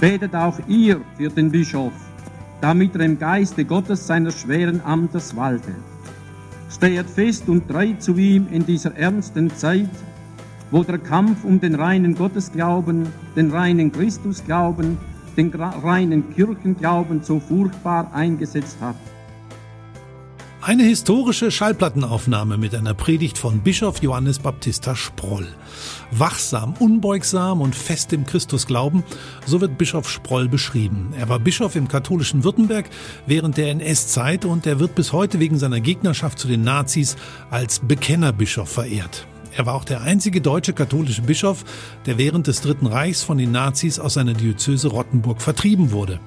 Betet 0.00 0.34
auch 0.34 0.58
ihr 0.66 1.02
für 1.18 1.28
den 1.28 1.50
Bischof, 1.50 1.92
damit 2.62 2.94
er 2.94 3.02
im 3.02 3.18
Geiste 3.18 3.66
Gottes 3.66 4.06
seines 4.06 4.40
schweren 4.40 4.80
Amtes 4.82 5.36
walte. 5.36 5.74
Stehet 6.70 7.10
fest 7.10 7.50
und 7.50 7.68
treu 7.68 7.92
zu 7.98 8.16
ihm 8.16 8.46
in 8.50 8.64
dieser 8.64 8.96
ernsten 8.96 9.54
Zeit, 9.54 9.90
wo 10.70 10.82
der 10.82 10.96
Kampf 10.96 11.44
um 11.44 11.60
den 11.60 11.74
reinen 11.74 12.14
Gottesglauben, 12.14 13.08
den 13.36 13.50
reinen 13.50 13.92
Christusglauben, 13.92 14.96
den 15.36 15.52
reinen 15.52 16.34
Kirchenglauben 16.34 17.22
so 17.22 17.38
furchtbar 17.38 18.10
eingesetzt 18.14 18.78
hat. 18.80 18.96
Eine 20.62 20.82
historische 20.82 21.50
Schallplattenaufnahme 21.50 22.58
mit 22.58 22.74
einer 22.74 22.92
Predigt 22.92 23.38
von 23.38 23.60
Bischof 23.60 24.02
Johannes 24.02 24.40
Baptista 24.40 24.94
Sproll. 24.94 25.48
Wachsam, 26.10 26.74
unbeugsam 26.78 27.62
und 27.62 27.74
fest 27.74 28.12
im 28.12 28.26
Christusglauben, 28.26 29.02
so 29.46 29.62
wird 29.62 29.78
Bischof 29.78 30.10
Sproll 30.10 30.48
beschrieben. 30.48 31.14
Er 31.18 31.30
war 31.30 31.38
Bischof 31.38 31.76
im 31.76 31.88
katholischen 31.88 32.44
Württemberg 32.44 32.90
während 33.26 33.56
der 33.56 33.70
NS-Zeit 33.70 34.44
und 34.44 34.66
er 34.66 34.78
wird 34.78 34.94
bis 34.94 35.14
heute 35.14 35.40
wegen 35.40 35.58
seiner 35.58 35.80
Gegnerschaft 35.80 36.38
zu 36.38 36.46
den 36.46 36.62
Nazis 36.62 37.16
als 37.48 37.78
Bekennerbischof 37.78 38.68
verehrt. 38.68 39.26
Er 39.56 39.64
war 39.64 39.74
auch 39.74 39.84
der 39.84 40.02
einzige 40.02 40.42
deutsche 40.42 40.74
katholische 40.74 41.22
Bischof, 41.22 41.64
der 42.04 42.18
während 42.18 42.48
des 42.48 42.60
Dritten 42.60 42.86
Reichs 42.86 43.22
von 43.22 43.38
den 43.38 43.50
Nazis 43.50 43.98
aus 43.98 44.14
seiner 44.14 44.34
Diözese 44.34 44.88
Rottenburg 44.88 45.40
vertrieben 45.40 45.90
wurde. 45.90 46.20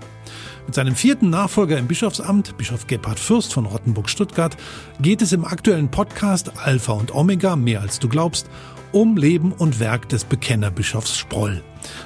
Mit 0.66 0.76
seinem 0.76 0.96
vierten 0.96 1.30
Nachfolger 1.30 1.78
im 1.78 1.88
Bischofsamt, 1.88 2.58
Bischof 2.58 2.88
Gebhard 2.88 3.20
Fürst 3.20 3.54
von 3.54 3.66
Rottenburg-Stuttgart, 3.66 4.56
geht 5.02 5.22
es 5.22 5.34
im 5.34 5.46
aktuellen 5.46 5.90
Podcast 5.90 6.52
Alpha 6.58 6.94
und 6.94 7.14
Omega, 7.14 7.56
mehr 7.56 7.82
als 7.82 8.00
du 8.00 8.08
glaubst, 8.08 8.50
um 8.92 9.18
Leben 9.18 9.52
und 9.52 9.80
Werk 9.80 10.08
des 10.10 10.24
Bekennerbischofs 10.24 11.18
Sproll. 11.18 11.62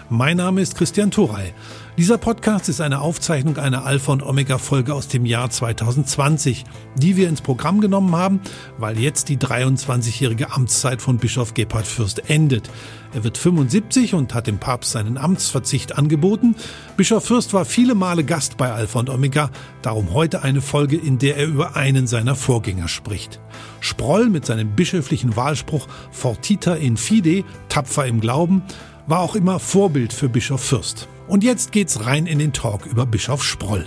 Mein 0.10 0.38
Name 0.38 0.62
ist 0.62 0.76
Christian 0.76 1.12
Thorey. 1.12 1.54
Dieser 1.98 2.20
Podcast 2.20 2.70
ist 2.70 2.80
eine 2.80 3.02
Aufzeichnung 3.02 3.58
einer 3.58 3.84
Alpha 3.84 4.12
und 4.12 4.22
Omega 4.22 4.60
Folge 4.60 4.94
aus 4.94 5.08
dem 5.08 5.26
Jahr 5.26 5.50
2020, 5.50 6.64
die 6.96 7.18
wir 7.18 7.28
ins 7.28 7.42
Programm 7.42 7.82
genommen 7.82 8.16
haben, 8.16 8.40
weil 8.78 9.00
jetzt 9.00 9.30
die 9.30 9.38
23-jährige 9.38 10.52
Amtszeit 10.52 11.02
von 11.02 11.18
Bischof 11.18 11.56
Gebhard 11.56 11.88
Fürst 11.88 12.30
endet. 12.30 12.70
Er 13.16 13.24
wird 13.24 13.40
75 13.40 14.14
und 14.14 14.36
hat 14.36 14.46
dem 14.46 14.60
Papst 14.60 14.92
seinen 14.92 15.18
Amtsverzicht 15.18 15.98
angeboten. 15.98 16.56
Bischof 16.98 17.26
Fürst 17.26 17.54
war 17.54 17.66
viele 17.66 17.96
Male 17.96 18.24
Gast 18.24 18.58
bei 18.58 18.72
Alpha 18.72 19.00
und 19.00 19.10
Omega, 19.10 19.50
darum 19.82 20.14
heute 20.14 20.44
eine 20.44 20.62
Folge, 20.62 20.98
in 20.98 21.18
der 21.18 21.38
er 21.38 21.48
über 21.48 21.76
einen 21.76 22.06
seiner 22.06 22.36
Vorgänger 22.36 22.90
spricht. 22.90 23.40
Sproll 23.80 24.30
mit 24.30 24.46
seinem 24.46 24.76
bischöflichen 24.76 25.36
Wahlspruch 25.36 25.88
Fortita 26.12 26.76
in 26.76 26.96
fide, 26.96 27.44
tapfer 27.70 28.06
im 28.06 28.20
Glauben, 28.20 28.62
war 29.08 29.22
auch 29.22 29.36
immer 29.36 29.60
Vorbild 29.60 30.12
für 30.12 30.28
Bischof 30.28 30.62
Fürst. 30.62 31.08
Und 31.30 31.42
jetzt 31.42 31.72
geht's 31.72 32.06
rein 32.06 32.28
in 32.28 32.40
den 32.40 32.52
Talk 32.52 32.86
über 32.86 33.06
Bischof 33.06 33.42
Sproll. 33.42 33.86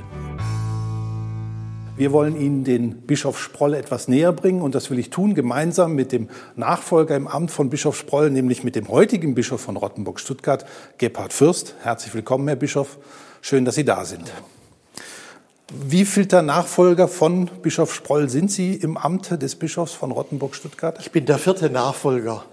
Wir 1.99 2.13
wollen 2.13 2.41
Ihnen 2.41 2.65
den 2.65 3.03
Bischof 3.03 3.39
Sproll 3.39 3.75
etwas 3.75 4.09
näher 4.09 4.33
bringen 4.33 4.63
und 4.63 4.75
das 4.75 4.91
will 4.91 4.99
ich 4.99 5.11
tun 5.11 5.35
gemeinsam 5.35 5.95
mit 5.95 6.13
dem 6.13 6.31
Nachfolger 6.57 7.17
im 7.17 7.29
Amt 7.29 7.51
von 7.51 7.69
Bischof 7.69 7.99
Sproll, 7.99 8.31
nämlich 8.31 8.65
mit 8.65 8.75
dem 8.77 8.89
heutigen 8.89 9.35
Bischof 9.35 9.61
von 9.61 9.77
Rottenburg-Stuttgart, 9.77 10.65
Gebhard 10.97 11.35
Fürst. 11.35 11.75
Herzlich 11.83 12.15
willkommen, 12.15 12.49
Herr 12.49 12.57
Bischof. 12.57 12.97
Schön, 13.43 13.67
dass 13.67 13.75
Sie 13.75 13.85
da 13.85 14.07
sind. 14.07 14.33
Wie 15.71 16.07
vielter 16.07 16.41
Nachfolger 16.41 17.09
von 17.09 17.51
Bischof 17.61 17.95
Sproll 17.95 18.31
sind 18.31 18.51
Sie 18.51 18.75
im 18.75 18.97
Amt 18.97 19.43
des 19.43 19.57
Bischofs 19.57 19.93
von 19.93 20.13
Rottenburg-Stuttgart? 20.13 20.99
Ich 21.01 21.13
bin 21.13 21.27
der 21.27 21.39
vierte 21.39 21.69
Nachfolger 21.69 22.47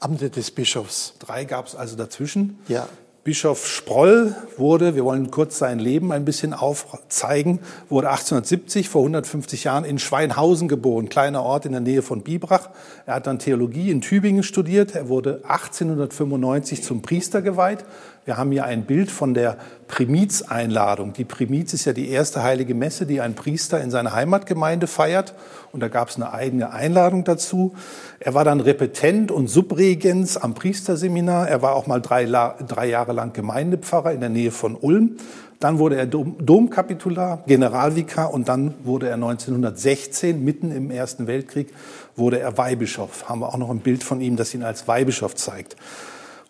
Amte 0.00 0.30
des 0.30 0.50
Bischofs. 0.50 1.12
Drei 1.18 1.44
gab 1.44 1.66
es 1.66 1.76
also 1.76 1.94
dazwischen? 1.94 2.58
Ja. 2.68 2.88
Bischof 3.22 3.66
Sproll 3.66 4.34
wurde, 4.56 4.94
wir 4.94 5.04
wollen 5.04 5.30
kurz 5.30 5.58
sein 5.58 5.78
Leben 5.78 6.10
ein 6.10 6.24
bisschen 6.24 6.54
aufzeigen, 6.54 7.58
wurde 7.90 8.08
1870, 8.08 8.88
vor 8.88 9.02
150 9.02 9.64
Jahren, 9.64 9.84
in 9.84 9.98
Schweinhausen 9.98 10.68
geboren, 10.68 11.10
kleiner 11.10 11.42
Ort 11.42 11.66
in 11.66 11.72
der 11.72 11.82
Nähe 11.82 12.00
von 12.00 12.22
Bibrach. 12.22 12.70
Er 13.04 13.16
hat 13.16 13.26
dann 13.26 13.38
Theologie 13.38 13.90
in 13.90 14.00
Tübingen 14.00 14.42
studiert. 14.42 14.94
Er 14.94 15.10
wurde 15.10 15.42
1895 15.46 16.82
zum 16.82 17.02
Priester 17.02 17.42
geweiht. 17.42 17.84
Wir 18.26 18.36
haben 18.36 18.52
hier 18.52 18.64
ein 18.64 18.84
Bild 18.84 19.10
von 19.10 19.32
der 19.32 19.56
Primizeinladung. 19.88 21.14
Die 21.14 21.24
Primiz 21.24 21.72
ist 21.72 21.86
ja 21.86 21.94
die 21.94 22.10
erste 22.10 22.42
heilige 22.42 22.74
Messe, 22.74 23.06
die 23.06 23.20
ein 23.22 23.34
Priester 23.34 23.80
in 23.80 23.90
seiner 23.90 24.12
Heimatgemeinde 24.12 24.86
feiert. 24.86 25.34
Und 25.72 25.80
da 25.80 25.88
gab 25.88 26.10
es 26.10 26.16
eine 26.16 26.32
eigene 26.32 26.72
Einladung 26.72 27.24
dazu. 27.24 27.74
Er 28.18 28.34
war 28.34 28.44
dann 28.44 28.60
Repetent 28.60 29.30
und 29.30 29.48
Subregens 29.48 30.36
am 30.36 30.54
Priesterseminar. 30.54 31.48
Er 31.48 31.62
war 31.62 31.74
auch 31.74 31.86
mal 31.86 32.02
drei, 32.02 32.26
drei 32.26 32.86
Jahre 32.86 33.12
lang 33.12 33.32
Gemeindepfarrer 33.32 34.12
in 34.12 34.20
der 34.20 34.28
Nähe 34.28 34.50
von 34.50 34.76
Ulm. 34.76 35.16
Dann 35.58 35.78
wurde 35.78 35.96
er 35.96 36.06
Dom 36.06 36.36
Domkapitular, 36.44 37.42
Generalvikar 37.46 38.32
und 38.32 38.48
dann 38.48 38.74
wurde 38.82 39.08
er 39.08 39.14
1916, 39.14 40.42
mitten 40.42 40.72
im 40.72 40.90
Ersten 40.90 41.26
Weltkrieg, 41.26 41.68
wurde 42.16 42.38
er 42.38 42.56
Weihbischof. 42.56 43.28
Haben 43.28 43.40
wir 43.40 43.48
auch 43.48 43.58
noch 43.58 43.70
ein 43.70 43.80
Bild 43.80 44.02
von 44.02 44.20
ihm, 44.20 44.36
das 44.36 44.54
ihn 44.54 44.62
als 44.62 44.88
Weihbischof 44.88 45.34
zeigt. 45.34 45.76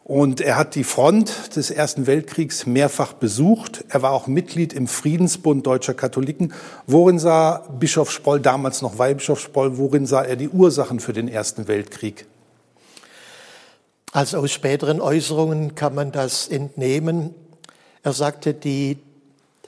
Und 0.04 0.40
er 0.40 0.56
hat 0.56 0.74
die 0.74 0.84
Front 0.84 1.56
des 1.56 1.70
Ersten 1.70 2.06
Weltkriegs 2.06 2.66
mehrfach 2.66 3.12
besucht. 3.12 3.84
Er 3.90 4.02
war 4.02 4.12
auch 4.12 4.26
Mitglied 4.26 4.72
im 4.72 4.88
Friedensbund 4.88 5.66
deutscher 5.66 5.94
Katholiken. 5.94 6.52
Worin 6.86 7.18
sah 7.18 7.58
Bischof 7.78 8.10
Sproll, 8.10 8.40
damals 8.40 8.82
noch 8.82 8.98
Weihbischof 8.98 9.40
Sproll, 9.40 9.78
worin 9.78 10.06
sah 10.06 10.22
er 10.22 10.36
die 10.36 10.48
Ursachen 10.48 11.00
für 11.00 11.12
den 11.12 11.28
Ersten 11.28 11.68
Weltkrieg? 11.68 12.26
Also 14.12 14.38
aus 14.38 14.50
späteren 14.50 15.00
Äußerungen 15.00 15.76
kann 15.76 15.94
man 15.94 16.10
das 16.10 16.48
entnehmen. 16.48 17.34
Er 18.02 18.12
sagte, 18.12 18.54
die, 18.54 18.98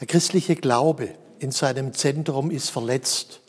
der 0.00 0.09
christliche 0.09 0.56
Glaube 0.56 1.10
in 1.38 1.53
seinem 1.53 1.92
Zentrum 1.92 2.50
ist 2.50 2.71
verletzt. 2.71 3.41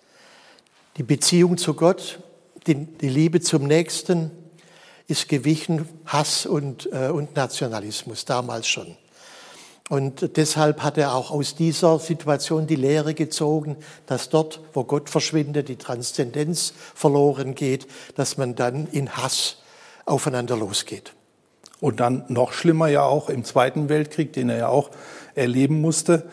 Die 0.97 1.03
Beziehung 1.03 1.57
zu 1.57 1.73
Gott, 1.73 2.19
die, 2.67 2.75
die 2.75 3.09
Liebe 3.09 3.41
zum 3.41 3.63
Nächsten, 3.63 4.29
ist 5.07 5.27
gewichen 5.27 5.87
Hass 6.05 6.45
und, 6.45 6.89
äh, 6.91 7.09
und 7.09 7.35
Nationalismus, 7.35 8.25
damals 8.25 8.67
schon. 8.67 8.97
Und 9.89 10.37
deshalb 10.37 10.81
hat 10.81 10.97
er 10.97 11.13
auch 11.13 11.29
aus 11.29 11.55
dieser 11.55 11.99
Situation 11.99 12.67
die 12.67 12.75
Lehre 12.75 13.13
gezogen, 13.13 13.75
dass 14.05 14.29
dort, 14.29 14.61
wo 14.73 14.85
Gott 14.85 15.09
verschwindet, 15.09 15.67
die 15.67 15.75
Transzendenz 15.75 16.73
verloren 16.95 17.53
geht, 17.53 17.87
dass 18.15 18.37
man 18.37 18.55
dann 18.55 18.87
in 18.87 19.17
Hass 19.17 19.57
aufeinander 20.05 20.55
losgeht. 20.55 21.13
Und 21.81 21.99
dann 21.99 22.23
noch 22.29 22.53
schlimmer 22.53 22.87
ja 22.87 23.03
auch 23.03 23.29
im 23.29 23.43
Zweiten 23.43 23.89
Weltkrieg, 23.89 24.31
den 24.31 24.49
er 24.49 24.57
ja 24.57 24.67
auch 24.69 24.89
erleben 25.35 25.81
musste, 25.81 26.29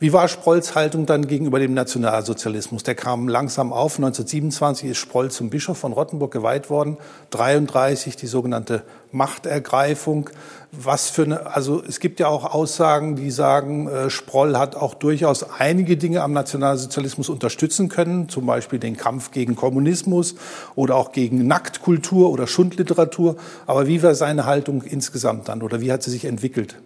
wie 0.00 0.12
war 0.12 0.26
Sprolls 0.26 0.74
Haltung 0.74 1.06
dann 1.06 1.28
gegenüber 1.28 1.60
dem 1.60 1.72
Nationalsozialismus? 1.72 2.82
Der 2.82 2.96
kam 2.96 3.28
langsam 3.28 3.72
auf. 3.72 3.96
1927 3.96 4.90
ist 4.90 4.98
Sproll 4.98 5.30
zum 5.30 5.50
Bischof 5.50 5.78
von 5.78 5.92
Rottenburg 5.92 6.32
geweiht 6.32 6.68
worden. 6.68 6.98
33 7.30 8.16
die 8.16 8.26
sogenannte 8.26 8.82
Machtergreifung. 9.12 10.30
Was 10.72 11.10
für 11.10 11.22
eine, 11.22 11.54
also 11.54 11.80
es 11.80 12.00
gibt 12.00 12.18
ja 12.18 12.26
auch 12.26 12.44
Aussagen, 12.52 13.14
die 13.14 13.30
sagen, 13.30 13.86
äh, 13.86 14.10
Sproll 14.10 14.58
hat 14.58 14.74
auch 14.74 14.94
durchaus 14.94 15.48
einige 15.58 15.96
Dinge 15.96 16.22
am 16.22 16.32
Nationalsozialismus 16.32 17.28
unterstützen 17.28 17.88
können, 17.88 18.28
zum 18.28 18.46
Beispiel 18.46 18.80
den 18.80 18.96
Kampf 18.96 19.30
gegen 19.30 19.54
Kommunismus 19.54 20.34
oder 20.74 20.96
auch 20.96 21.12
gegen 21.12 21.46
Nacktkultur 21.46 22.30
oder 22.30 22.48
Schundliteratur. 22.48 23.36
Aber 23.66 23.86
wie 23.86 24.02
war 24.02 24.16
seine 24.16 24.44
Haltung 24.44 24.82
insgesamt 24.82 25.48
dann 25.48 25.62
oder 25.62 25.80
wie 25.80 25.92
hat 25.92 26.02
sie 26.02 26.10
sich 26.10 26.24
entwickelt? 26.24 26.76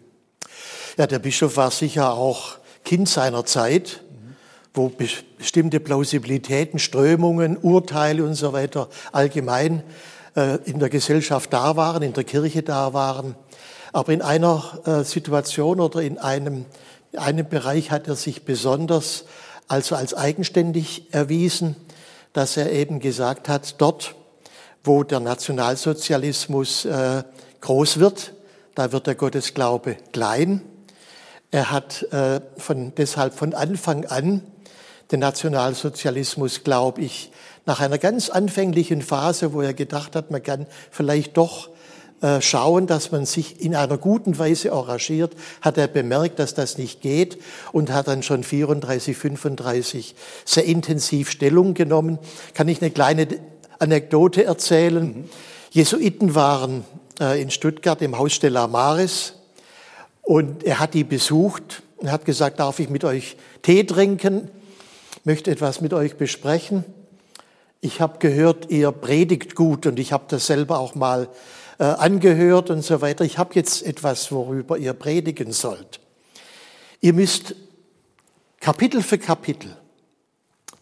Ja, 0.99 1.07
der 1.07 1.21
Bischof 1.21 1.57
war 1.57 1.71
sicher 1.71 2.13
auch 2.13 2.59
Kind 2.89 3.07
seiner 3.07 3.45
Zeit, 3.45 4.01
wo 4.73 4.89
bestimmte 4.89 5.79
Plausibilitäten, 5.79 6.79
Strömungen, 6.79 7.59
Urteile 7.59 8.25
und 8.25 8.35
so 8.35 8.55
weiter 8.55 8.89
allgemein 9.13 9.83
äh, 10.35 10.57
in 10.65 10.79
der 10.79 10.89
Gesellschaft 10.89 11.53
da 11.53 11.77
waren, 11.77 12.03
in 12.03 12.15
der 12.15 12.25
Kirche 12.25 12.63
da 12.63 12.95
waren. 12.95 13.35
Aber 13.93 14.11
in 14.15 14.23
einer 14.23 14.81
äh, 14.87 15.05
Situation 15.05 15.81
oder 15.81 16.01
in 16.01 16.17
einem, 16.17 16.65
in 17.13 17.19
einem 17.19 17.47
Bereich 17.47 17.91
hat 17.91 18.09
er 18.09 18.17
sich 18.17 18.47
besonders 18.47 19.27
also 19.67 19.95
als 19.95 20.15
eigenständig 20.15 21.13
erwiesen, 21.13 21.77
dass 22.33 22.57
er 22.57 22.73
eben 22.73 23.01
gesagt 23.01 23.51
hat, 23.51 23.83
dort, 23.83 24.15
wo 24.83 25.03
der 25.03 25.21
Nationalsozialismus 25.21 26.87
äh, 26.87 27.23
groß 27.61 28.01
wird, 28.01 28.33
da 28.75 28.93
wird 28.93 29.07
der 29.07 29.15
Gottesglaube 29.15 29.99
klein. 30.15 30.63
Er 31.51 31.71
hat 31.71 32.03
äh, 32.13 32.41
von, 32.57 32.93
deshalb 32.97 33.35
von 33.35 33.55
Anfang 33.55 34.05
an 34.05 34.43
den 35.11 35.21
Nationalsozialismus, 35.21 36.63
glaube 36.63 37.01
ich, 37.01 37.31
nach 37.65 37.81
einer 37.81 37.99
ganz 37.99 38.29
anfänglichen 38.29 39.03
Phase, 39.03 39.53
wo 39.53 39.63
er 39.63 39.75
gedacht 39.75 40.15
hat, 40.15 40.31
man 40.31 40.43
kann 40.43 40.67
vielleicht 40.91 41.37
doch 41.37 41.71
äh, 42.21 42.41
schauen, 42.41 42.87
dass 42.87 43.13
man 43.13 43.25
sich 43.25 43.63
in 43.63 43.75
einer 43.75 43.97
guten 43.97 44.39
Weise 44.39 44.73
arrangiert, 44.73 45.35
hat 45.61 45.79
er 45.79 45.87
bemerkt, 45.87 46.39
dass 46.39 46.53
das 46.53 46.77
nicht 46.77 47.01
geht 47.01 47.39
und 47.73 47.93
hat 47.93 48.09
dann 48.09 48.23
schon 48.23 48.43
34, 48.43 49.17
35 49.17 50.15
sehr 50.45 50.65
intensiv 50.65 51.31
Stellung 51.31 51.75
genommen. 51.75 52.19
Kann 52.55 52.69
ich 52.69 52.83
eine 52.83 52.91
kleine 52.91 53.29
Anekdote 53.79 54.45
erzählen? 54.45 55.05
Mhm. 55.05 55.25
Jesuiten 55.71 56.35
waren 56.35 56.85
äh, 57.21 57.41
in 57.41 57.51
Stuttgart 57.51 58.03
im 58.03 58.19
Haus 58.19 58.33
Stella 58.33 58.67
Maris 58.67 59.35
Und 60.29 60.63
er 60.63 60.79
hat 60.79 60.93
die 60.93 61.05
besucht 61.05 61.83
und 61.97 62.13
hat 62.13 62.27
gesagt, 62.27 62.61
darf 62.61 62.81
ich 62.81 62.91
mit 62.91 63.03
euch 63.03 63.39
Tee 63.63 63.85
trinken? 63.85 64.51
Möchte 65.25 65.51
etwas 65.51 65.81
mit 65.81 65.95
euch 65.95 66.17
besprechen? 66.17 66.85
Ich 67.81 68.03
habe 68.03 68.19
gehört, 68.19 68.71
ihr 68.71 68.93
predigt 68.93 69.55
gut 69.55 69.87
und 69.87 69.99
ich 69.99 70.13
habe 70.13 70.25
das 70.29 70.47
selber 70.47 70.81
auch 70.81 70.95
mal 70.95 71.31
äh, 71.79 71.85
angehört 71.85 72.69
und 72.69 72.83
so 72.83 73.01
weiter. 73.01 73.25
Ich 73.25 73.39
habe 73.39 73.55
jetzt 73.55 73.83
etwas, 73.83 74.31
worüber 74.31 74.77
ihr 74.77 74.93
predigen 74.93 75.51
sollt. 75.53 75.99
Ihr 77.01 77.15
müsst 77.15 77.55
Kapitel 78.61 79.03
für 79.03 79.17
Kapitel 79.17 79.79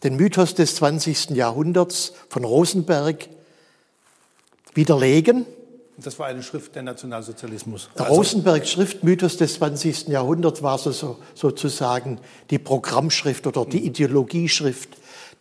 den 0.03 0.17
Mythos 0.17 0.55
des 0.55 0.75
20. 0.75 1.29
Jahrhunderts 1.29 2.11
von 2.27 2.43
Rosenberg 2.43 3.29
widerlegen. 4.73 5.45
Das 5.97 6.19
war 6.19 6.27
eine 6.27 6.43
Schrift 6.43 6.75
der 6.75 6.83
Nationalsozialismus. 6.83 7.89
Der 7.95 8.05
also 8.05 8.17
Rosenbergs 8.17 8.69
Schrift 8.69 9.03
Mythos 9.03 9.37
des 9.37 9.55
20. 9.55 10.09
Jahrhunderts 10.09 10.61
war 10.61 10.77
so, 10.77 11.17
sozusagen 11.33 12.19
die 12.51 12.59
Programmschrift 12.59 13.47
oder 13.47 13.65
die 13.65 13.83
Ideologieschrift 13.85 14.89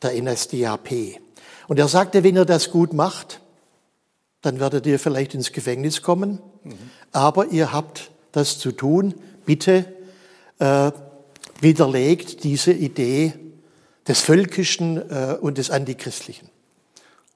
der 0.02 0.20
NSDAP. 0.22 1.20
Und 1.68 1.78
er 1.78 1.88
sagte, 1.88 2.24
wenn 2.24 2.36
ihr 2.36 2.46
das 2.46 2.70
gut 2.70 2.94
macht, 2.94 3.40
dann 4.40 4.58
werdet 4.58 4.86
ihr 4.86 4.98
vielleicht 4.98 5.34
ins 5.34 5.52
Gefängnis 5.52 6.00
kommen, 6.00 6.40
mhm. 6.64 6.74
aber 7.12 7.48
ihr 7.48 7.72
habt 7.72 8.10
das 8.32 8.58
zu 8.58 8.72
tun. 8.72 9.14
Bitte 9.44 9.84
äh, 10.58 10.90
widerlegt 11.60 12.44
diese 12.44 12.72
Idee 12.72 13.34
des 14.08 14.20
Völkischen 14.20 14.98
äh, 15.10 15.36
und 15.38 15.58
des 15.58 15.70
Antichristlichen. 15.70 16.48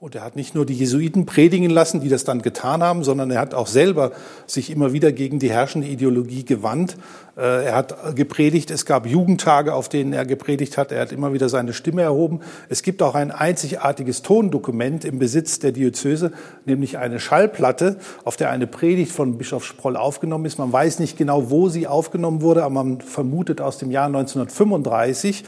Und 0.03 0.15
er 0.15 0.25
hat 0.25 0.35
nicht 0.35 0.55
nur 0.55 0.65
die 0.65 0.73
Jesuiten 0.73 1.27
predigen 1.27 1.69
lassen, 1.69 2.01
die 2.01 2.09
das 2.09 2.25
dann 2.25 2.41
getan 2.41 2.83
haben, 2.83 3.05
sondern 3.05 3.31
er 3.31 3.39
hat 3.39 3.53
auch 3.53 3.67
selber 3.67 4.13
sich 4.47 4.71
immer 4.71 4.95
wieder 4.95 5.13
gegen 5.13 5.39
die 5.39 5.51
herrschende 5.51 5.89
Ideologie 5.89 6.43
gewandt. 6.43 6.97
Äh, 7.37 7.67
er 7.67 7.75
hat 7.75 8.17
gepredigt, 8.17 8.71
es 8.71 8.87
gab 8.87 9.05
Jugendtage, 9.05 9.75
auf 9.75 9.91
denen 9.91 10.15
er 10.15 10.25
gepredigt 10.25 10.79
hat. 10.79 10.91
Er 10.91 11.03
hat 11.03 11.13
immer 11.13 11.35
wieder 11.35 11.51
seine 11.51 11.75
Stimme 11.75 12.01
erhoben. 12.01 12.41
Es 12.71 12.83
gibt 12.83 13.03
auch 13.03 13.15
ein 13.15 13.31
einzigartiges 13.31 14.23
Tondokument 14.23 15.05
im 15.05 15.19
Besitz 15.19 15.59
der 15.59 15.73
Diözese, 15.73 16.33
nämlich 16.65 16.97
eine 16.97 17.21
Schallplatte, 17.21 17.99
auf 18.25 18.39
der 18.39 18.49
eine 18.49 18.67
Predigt 18.67 19.13
von 19.13 19.37
Bischof 19.37 19.67
Sproll 19.67 19.99
aufgenommen 19.99 20.47
ist. 20.47 20.59
Man 20.59 20.73
weiß 20.73 20.99
nicht 21.01 21.19
genau, 21.19 21.51
wo 21.51 21.69
sie 21.69 21.87
aufgenommen 21.87 22.41
wurde, 22.41 22.65
aber 22.65 22.73
man 22.73 23.03
vermutet 23.03 23.61
aus 23.61 23.77
dem 23.77 23.91
Jahr 23.91 24.07
1935. 24.07 25.45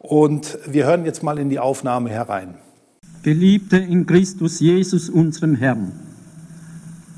Und 0.00 0.58
wir 0.66 0.84
hören 0.84 1.04
jetzt 1.04 1.22
mal 1.22 1.38
in 1.38 1.48
die 1.48 1.60
Aufnahme 1.60 2.10
herein. 2.10 2.56
Geliebte 3.24 3.78
in 3.78 4.04
Christus 4.04 4.60
Jesus, 4.60 5.08
unserem 5.08 5.54
Herrn, 5.54 5.92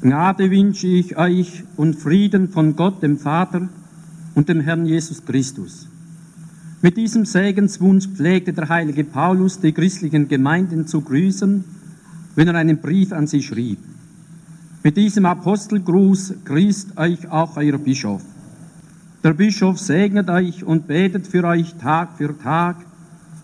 Gnade 0.03 0.53
wünsche 0.53 0.87
ich 0.87 1.19
euch 1.19 1.65
und 1.77 1.97
Frieden 1.97 2.49
von 2.49 2.77
Gott, 2.77 3.03
dem 3.03 3.19
Vater 3.19 3.69
und 4.37 4.49
dem 4.49 4.61
Herrn 4.61 4.87
Jesus 4.87 5.25
Christus. 5.25 5.89
Mit 6.81 6.97
diesem 6.97 7.25
Segenswunsch 7.25 8.07
pflegte 8.07 8.53
der 8.53 8.69
heilige 8.69 9.03
Paulus 9.03 9.59
die 9.59 9.73
christlichen 9.73 10.29
Gemeinden 10.29 10.87
zu 10.87 11.01
grüßen, 11.01 11.65
wenn 12.37 12.47
er 12.47 12.55
einen 12.55 12.79
Brief 12.79 13.11
an 13.13 13.27
sie 13.27 13.43
schrieb. 13.43 13.81
Mit 14.85 14.97
diesem 14.97 15.27
Apostelgruß 15.27 16.35
grüßt 16.45 16.99
euch 16.99 17.29
auch 17.33 17.57
euer 17.57 17.79
Bischof. 17.79 18.23
Der 19.25 19.33
Bischof 19.33 19.81
segnet 19.81 20.31
euch 20.31 20.63
und 20.63 20.87
betet 20.87 21.27
für 21.27 21.43
euch 21.43 21.75
Tag 21.75 22.17
für 22.17 22.39
Tag 22.39 22.86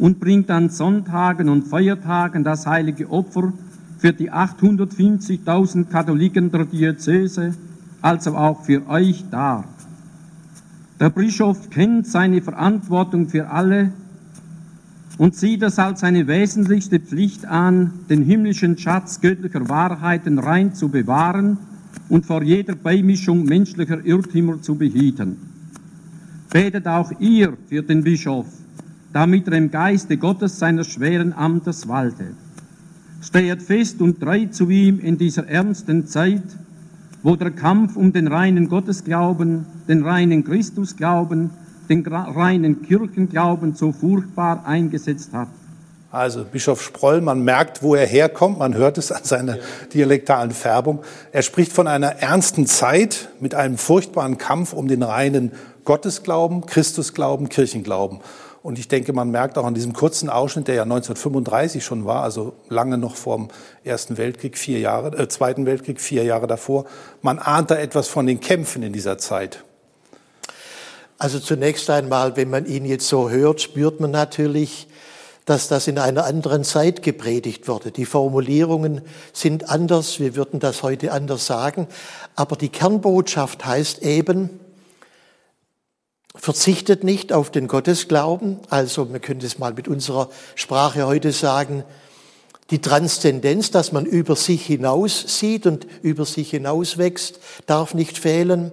und 0.03 0.19
bringt 0.19 0.51
an 0.51 0.69
Sonntagen 0.69 1.49
und 1.49 1.63
Feiertagen 1.63 2.43
das 2.43 2.67
heilige 2.67 3.09
Opfer 3.09 3.53
für 3.99 4.13
die 4.13 4.33
850.000 4.33 5.85
Katholiken 5.91 6.51
der 6.51 6.65
Diözese, 6.65 7.55
also 8.01 8.35
auch 8.35 8.65
für 8.65 8.89
euch 8.89 9.25
dar. 9.31 9.65
Der 10.99 11.09
Bischof 11.09 11.71
kennt 11.71 12.09
seine 12.09 12.43
Verantwortung 12.43 13.29
für 13.29 13.49
alle 13.49 13.93
und 15.19 15.37
sieht 15.37 15.63
es 15.63 15.79
als 15.79 16.01
seine 16.01 16.27
wesentlichste 16.27 16.99
Pflicht 16.99 17.47
an, 17.47 17.93
den 18.11 18.25
himmlischen 18.25 18.77
Schatz 18.79 19.21
göttlicher 19.21 19.69
Wahrheiten 19.69 20.41
rein 20.41 20.75
zu 20.75 20.89
bewahren 20.89 21.59
und 22.09 22.27
vor 22.27 22.43
jeder 22.43 22.75
Beimischung 22.75 23.45
menschlicher 23.45 24.05
Irrtümer 24.05 24.61
zu 24.63 24.75
behüten. 24.75 25.37
Betet 26.51 26.89
auch 26.89 27.13
ihr 27.21 27.57
für 27.69 27.85
den 27.85 28.03
Bischof, 28.03 28.47
damit 29.13 29.47
er 29.47 29.55
im 29.55 29.71
Geiste 29.71 30.17
Gottes 30.17 30.59
seines 30.59 30.89
schweren 30.89 31.33
Amtes 31.33 31.89
walte. 31.89 32.35
Steht 33.23 33.63
fest 33.63 34.01
und 34.01 34.21
treu 34.21 34.47
zu 34.47 34.69
ihm 34.69 34.99
in 34.99 35.19
dieser 35.19 35.47
ernsten 35.47 36.07
Zeit, 36.07 36.43
wo 37.23 37.37
der 37.37 37.51
Kampf 37.51 37.97
um 37.97 38.13
den 38.13 38.27
reinen 38.27 38.69
Gottesglauben, 38.69 39.67
den 39.89 40.03
reinen 40.05 40.45
Christusglauben, 40.45 41.51
den 41.89 42.07
reinen 42.07 42.83
Kirchenglauben 42.83 43.75
so 43.75 43.93
furchtbar 43.93 44.67
eingesetzt 44.67 45.33
hat. 45.33 45.49
Also 46.11 46.45
Bischof 46.45 46.83
Sproll, 46.83 47.23
man 47.23 47.43
merkt, 47.43 47.83
wo 47.83 47.95
er 47.95 48.07
herkommt, 48.07 48.59
man 48.59 48.75
hört 48.75 48.99
es 48.99 49.11
an 49.11 49.25
seiner 49.25 49.57
dialektalen 49.95 50.51
Färbung. 50.51 51.03
Er 51.33 51.41
spricht 51.41 51.73
von 51.73 51.87
einer 51.87 52.21
ernsten 52.21 52.67
Zeit 52.67 53.31
mit 53.41 53.55
einem 53.55 53.79
furchtbaren 53.79 54.37
Kampf 54.37 54.75
um 54.75 54.89
den 54.89 55.03
reinen 55.03 55.53
Gottesglauben, 55.85 56.67
Christusglauben, 56.67 57.49
Kirchenglauben. 57.49 58.21
Und 58.63 58.79
ich 58.79 58.87
denke, 58.87 59.13
man 59.13 59.31
merkt 59.31 59.59
auch 59.59 59.65
an 59.65 59.75
diesem 59.75 59.93
kurzen 59.93 60.31
Ausschnitt, 60.31 60.69
der 60.69 60.77
ja 60.77 60.83
1935 60.83 61.85
schon 61.85 62.05
war, 62.05 62.23
also 62.23 62.53
lange 62.69 62.97
noch 62.97 63.17
vor 63.17 63.37
dem 63.37 63.49
Ersten 63.83 64.19
Weltkrieg, 64.19 64.57
vier 64.57 64.79
Jahre, 64.79 65.19
äh, 65.19 65.29
Zweiten 65.29 65.67
Weltkrieg, 65.67 66.01
vier 66.01 66.23
Jahre 66.23 66.47
davor, 66.47 66.85
man 67.23 67.41
ahnt 67.41 67.73
da 67.73 67.77
etwas 67.77 68.07
von 68.07 68.27
den 68.27 68.39
Kämpfen 68.39 68.85
in 68.85 68.93
dieser 68.93 69.19
Zeit. 69.19 69.65
Also 71.19 71.41
zunächst 71.41 71.91
einmal, 71.91 72.37
wenn 72.37 72.51
man 72.51 72.67
ihn 72.67 72.85
jetzt 72.85 73.09
so 73.09 73.31
hört, 73.31 73.61
spürt 73.61 74.01
man 74.01 74.13
natürlich, 74.13 74.87
dass 75.45 75.67
das 75.67 75.89
in 75.89 75.99
einer 75.99 76.25
anderen 76.25 76.63
Zeit 76.63 77.03
gepredigt 77.03 77.67
wurde. 77.67 77.91
Die 77.91 78.05
Formulierungen 78.05 79.03
sind 79.33 79.69
anders, 79.69 80.21
wir 80.21 80.37
würden 80.37 80.61
das 80.61 80.85
heute 80.85 81.11
anders 81.11 81.47
sagen, 81.47 81.89
aber 82.37 82.55
die 82.55 82.69
Kernbotschaft 82.69 83.65
heißt 83.65 84.03
eben, 84.03 84.51
verzichtet 86.35 87.05
nicht 87.05 87.33
auf 87.33 87.51
den 87.51 87.69
Gottesglauben, 87.69 88.61
also 88.71 89.05
man 89.05 89.21
könnte 89.21 89.47
es 89.47 89.59
mal 89.59 89.75
mit 89.75 89.89
unserer 89.89 90.31
Sprache 90.55 91.07
heute 91.07 91.33
sagen, 91.33 91.85
die 92.71 92.81
Transzendenz, 92.81 93.71
dass 93.71 93.93
man 93.93 94.07
über 94.07 94.35
sich 94.35 94.65
hinaus 94.65 95.39
sieht 95.39 95.67
und 95.67 95.87
über 96.01 96.25
sich 96.25 96.51
hinaus 96.51 96.97
wächst, 96.97 97.39
darf 97.67 97.93
nicht 97.93 98.17
fehlen. 98.17 98.73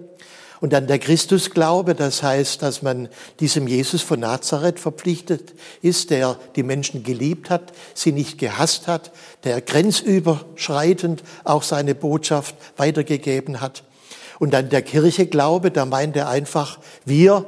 Und 0.62 0.74
dann 0.74 0.88
der 0.88 1.00
Christusglaube, 1.00 1.96
das 1.96 2.24
heißt, 2.24 2.62
dass 2.62 2.82
man 2.82 3.10
diesem 3.40 3.68
Jesus 3.68 4.02
von 4.02 4.22
Nazareth 4.22 4.80
verpflichtet 4.80 5.54
ist, 5.82 6.10
der 6.12 6.38
die 6.56 6.64
Menschen 6.64 7.04
geliebt 7.04 7.50
hat, 7.50 7.74
sie 7.94 8.12
nicht 8.12 8.38
gehasst 8.38 8.88
hat, 8.88 9.12
der 9.44 9.62
grenzüberschreitend 9.62 11.24
auch 11.44 11.64
seine 11.64 11.96
Botschaft 11.96 12.56
weitergegeben 12.78 13.62
hat. 13.62 13.84
Und 14.38 14.54
dann 14.54 14.70
der 14.70 14.82
Kircheglaube, 14.82 15.72
da 15.72 15.86
meint 15.86 16.16
er 16.16 16.30
einfach, 16.30 16.80
wir, 17.06 17.46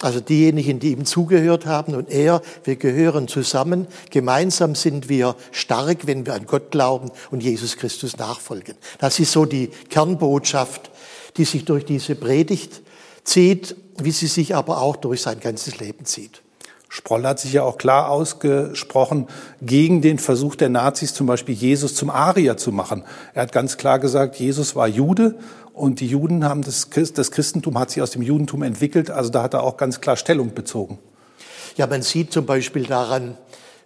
also 0.00 0.20
diejenigen, 0.20 0.78
die 0.78 0.92
ihm 0.92 1.04
zugehört 1.04 1.66
haben 1.66 1.94
und 1.94 2.10
er, 2.10 2.42
wir 2.64 2.76
gehören 2.76 3.28
zusammen. 3.28 3.86
Gemeinsam 4.10 4.74
sind 4.74 5.08
wir 5.08 5.34
stark, 5.50 6.06
wenn 6.06 6.24
wir 6.24 6.34
an 6.34 6.46
Gott 6.46 6.70
glauben 6.70 7.10
und 7.30 7.42
Jesus 7.42 7.76
Christus 7.76 8.16
nachfolgen. 8.16 8.76
Das 8.98 9.18
ist 9.18 9.32
so 9.32 9.44
die 9.44 9.68
Kernbotschaft, 9.88 10.90
die 11.36 11.44
sich 11.44 11.64
durch 11.64 11.84
diese 11.84 12.14
Predigt 12.14 12.82
zieht, 13.24 13.76
wie 13.98 14.12
sie 14.12 14.28
sich 14.28 14.54
aber 14.54 14.80
auch 14.80 14.96
durch 14.96 15.22
sein 15.22 15.40
ganzes 15.40 15.78
Leben 15.78 16.04
zieht. 16.04 16.42
Sproll 16.88 17.24
hat 17.24 17.38
sich 17.38 17.52
ja 17.52 17.62
auch 17.62 17.76
klar 17.76 18.10
ausgesprochen 18.10 19.26
gegen 19.60 20.00
den 20.00 20.18
Versuch 20.18 20.56
der 20.56 20.70
Nazis, 20.70 21.12
zum 21.12 21.26
Beispiel 21.26 21.54
Jesus 21.54 21.94
zum 21.94 22.08
Arier 22.08 22.56
zu 22.56 22.72
machen. 22.72 23.04
Er 23.34 23.42
hat 23.42 23.52
ganz 23.52 23.76
klar 23.76 23.98
gesagt, 23.98 24.36
Jesus 24.36 24.74
war 24.74 24.88
Jude 24.88 25.34
und 25.74 26.00
die 26.00 26.06
Juden 26.06 26.44
haben 26.44 26.62
das, 26.62 26.88
das 27.14 27.30
Christentum 27.30 27.78
hat 27.78 27.90
sich 27.90 28.02
aus 28.02 28.10
dem 28.10 28.22
Judentum 28.22 28.62
entwickelt. 28.62 29.10
Also 29.10 29.30
da 29.30 29.42
hat 29.42 29.54
er 29.54 29.62
auch 29.62 29.76
ganz 29.76 30.00
klar 30.00 30.16
Stellung 30.16 30.54
bezogen. 30.54 30.98
Ja, 31.76 31.86
man 31.86 32.02
sieht 32.02 32.32
zum 32.32 32.46
Beispiel 32.46 32.86
daran, 32.86 33.36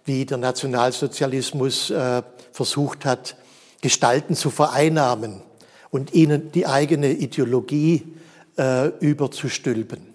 wie 0.05 0.25
der 0.25 0.37
Nationalsozialismus 0.37 1.89
äh, 1.89 2.23
versucht 2.51 3.05
hat, 3.05 3.35
Gestalten 3.81 4.35
zu 4.35 4.49
vereinnahmen 4.49 5.41
und 5.91 6.13
ihnen 6.13 6.51
die 6.53 6.65
eigene 6.65 7.11
Ideologie 7.11 8.03
äh, 8.57 8.87
überzustülpen. 8.99 10.12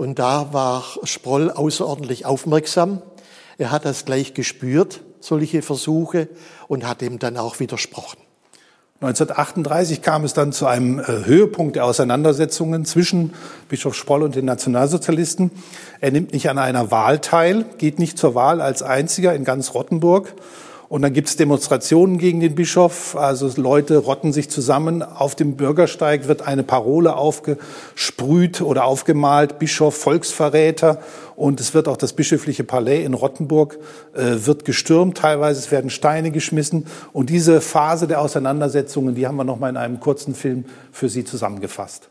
Und 0.00 0.18
da 0.18 0.54
war 0.54 0.82
Sproll 1.04 1.50
außerordentlich 1.50 2.24
aufmerksam. 2.24 3.02
Er 3.58 3.70
hat 3.70 3.84
das 3.84 4.06
gleich 4.06 4.32
gespürt, 4.32 5.02
solche 5.20 5.60
Versuche, 5.60 6.28
und 6.68 6.88
hat 6.88 7.02
ihm 7.02 7.18
dann 7.18 7.36
auch 7.36 7.60
widersprochen. 7.60 8.16
1938 9.02 10.00
kam 10.00 10.24
es 10.24 10.32
dann 10.32 10.52
zu 10.52 10.66
einem 10.66 11.00
äh, 11.00 11.04
Höhepunkt 11.26 11.76
der 11.76 11.84
Auseinandersetzungen 11.84 12.86
zwischen 12.86 13.34
Bischof 13.68 13.94
Sproll 13.94 14.22
und 14.22 14.36
den 14.36 14.46
Nationalsozialisten. 14.46 15.50
Er 16.00 16.12
nimmt 16.12 16.32
nicht 16.32 16.48
an 16.48 16.56
einer 16.56 16.90
Wahl 16.90 17.18
teil, 17.18 17.66
geht 17.76 17.98
nicht 17.98 18.16
zur 18.16 18.34
Wahl 18.34 18.62
als 18.62 18.82
einziger 18.82 19.34
in 19.34 19.44
ganz 19.44 19.74
Rottenburg 19.74 20.32
Und 20.90 21.02
dann 21.02 21.12
gibt 21.12 21.28
es 21.28 21.36
Demonstrationen 21.36 22.18
gegen 22.18 22.40
den 22.40 22.56
Bischof. 22.56 23.14
Also 23.14 23.48
Leute 23.62 23.98
rotten 23.98 24.32
sich 24.32 24.50
zusammen. 24.50 25.04
Auf 25.04 25.36
dem 25.36 25.54
Bürgersteig 25.54 26.26
wird 26.26 26.42
eine 26.42 26.64
Parole 26.64 27.14
aufgesprüht 27.14 28.60
oder 28.60 28.86
aufgemalt. 28.86 29.60
Bischof, 29.60 29.94
Volksverräter. 29.96 31.00
Und 31.36 31.60
es 31.60 31.74
wird 31.74 31.86
auch 31.86 31.96
das 31.96 32.12
bischöfliche 32.12 32.64
Palais 32.64 33.04
in 33.04 33.14
Rottenburg 33.14 33.78
äh, 34.14 34.44
wird 34.44 34.64
gestürmt. 34.64 35.16
Teilweise 35.16 35.70
werden 35.70 35.90
Steine 35.90 36.32
geschmissen. 36.32 36.86
Und 37.12 37.30
diese 37.30 37.60
Phase 37.60 38.08
der 38.08 38.20
Auseinandersetzungen, 38.20 39.14
die 39.14 39.28
haben 39.28 39.36
wir 39.36 39.44
noch 39.44 39.60
mal 39.60 39.68
in 39.68 39.76
einem 39.76 40.00
kurzen 40.00 40.34
Film 40.34 40.64
für 40.90 41.08
Sie 41.08 41.24
zusammengefasst. 41.24 42.10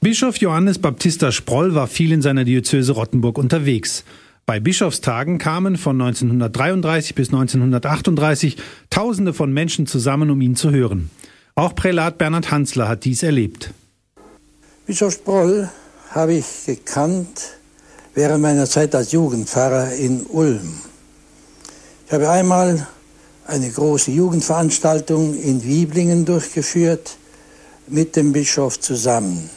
Bischof 0.00 0.38
Johannes 0.38 0.80
Baptista 0.80 1.30
Sproll 1.30 1.76
war 1.76 1.86
viel 1.86 2.10
in 2.10 2.20
seiner 2.20 2.42
Diözese 2.42 2.94
Rottenburg 2.94 3.38
unterwegs. 3.38 4.02
Bei 4.46 4.60
Bischofstagen 4.60 5.38
kamen 5.38 5.76
von 5.76 6.00
1933 6.00 7.16
bis 7.16 7.30
1938 7.30 8.56
Tausende 8.90 9.34
von 9.34 9.52
Menschen 9.52 9.88
zusammen, 9.88 10.30
um 10.30 10.40
ihn 10.40 10.54
zu 10.54 10.70
hören. 10.70 11.10
Auch 11.56 11.74
Prälat 11.74 12.16
Bernhard 12.16 12.52
Hansler 12.52 12.86
hat 12.86 13.04
dies 13.04 13.24
erlebt. 13.24 13.74
Bischof 14.86 15.14
Sproll 15.14 15.68
habe 16.10 16.34
ich 16.34 16.46
gekannt 16.64 17.56
während 18.14 18.40
meiner 18.40 18.66
Zeit 18.66 18.94
als 18.94 19.10
Jugendpfarrer 19.10 19.94
in 19.94 20.24
Ulm. 20.26 20.80
Ich 22.06 22.12
habe 22.12 22.30
einmal 22.30 22.86
eine 23.48 23.68
große 23.68 24.12
Jugendveranstaltung 24.12 25.36
in 25.42 25.64
Wieblingen 25.64 26.24
durchgeführt 26.24 27.16
mit 27.88 28.14
dem 28.14 28.32
Bischof 28.32 28.78
zusammen. 28.78 29.50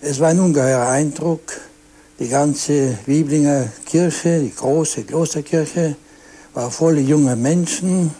Es 0.00 0.20
war 0.20 0.28
ein 0.28 0.38
ungeheurer 0.38 0.90
Eindruck. 0.90 1.40
Die 2.20 2.28
ganze 2.28 2.96
Wieblinger 3.06 3.66
Kirche, 3.86 4.38
die 4.38 4.54
große 4.54 5.02
Klosterkirche, 5.02 5.96
war 6.52 6.70
voll 6.70 6.98
junger 6.98 7.34
Menschen. 7.34 8.12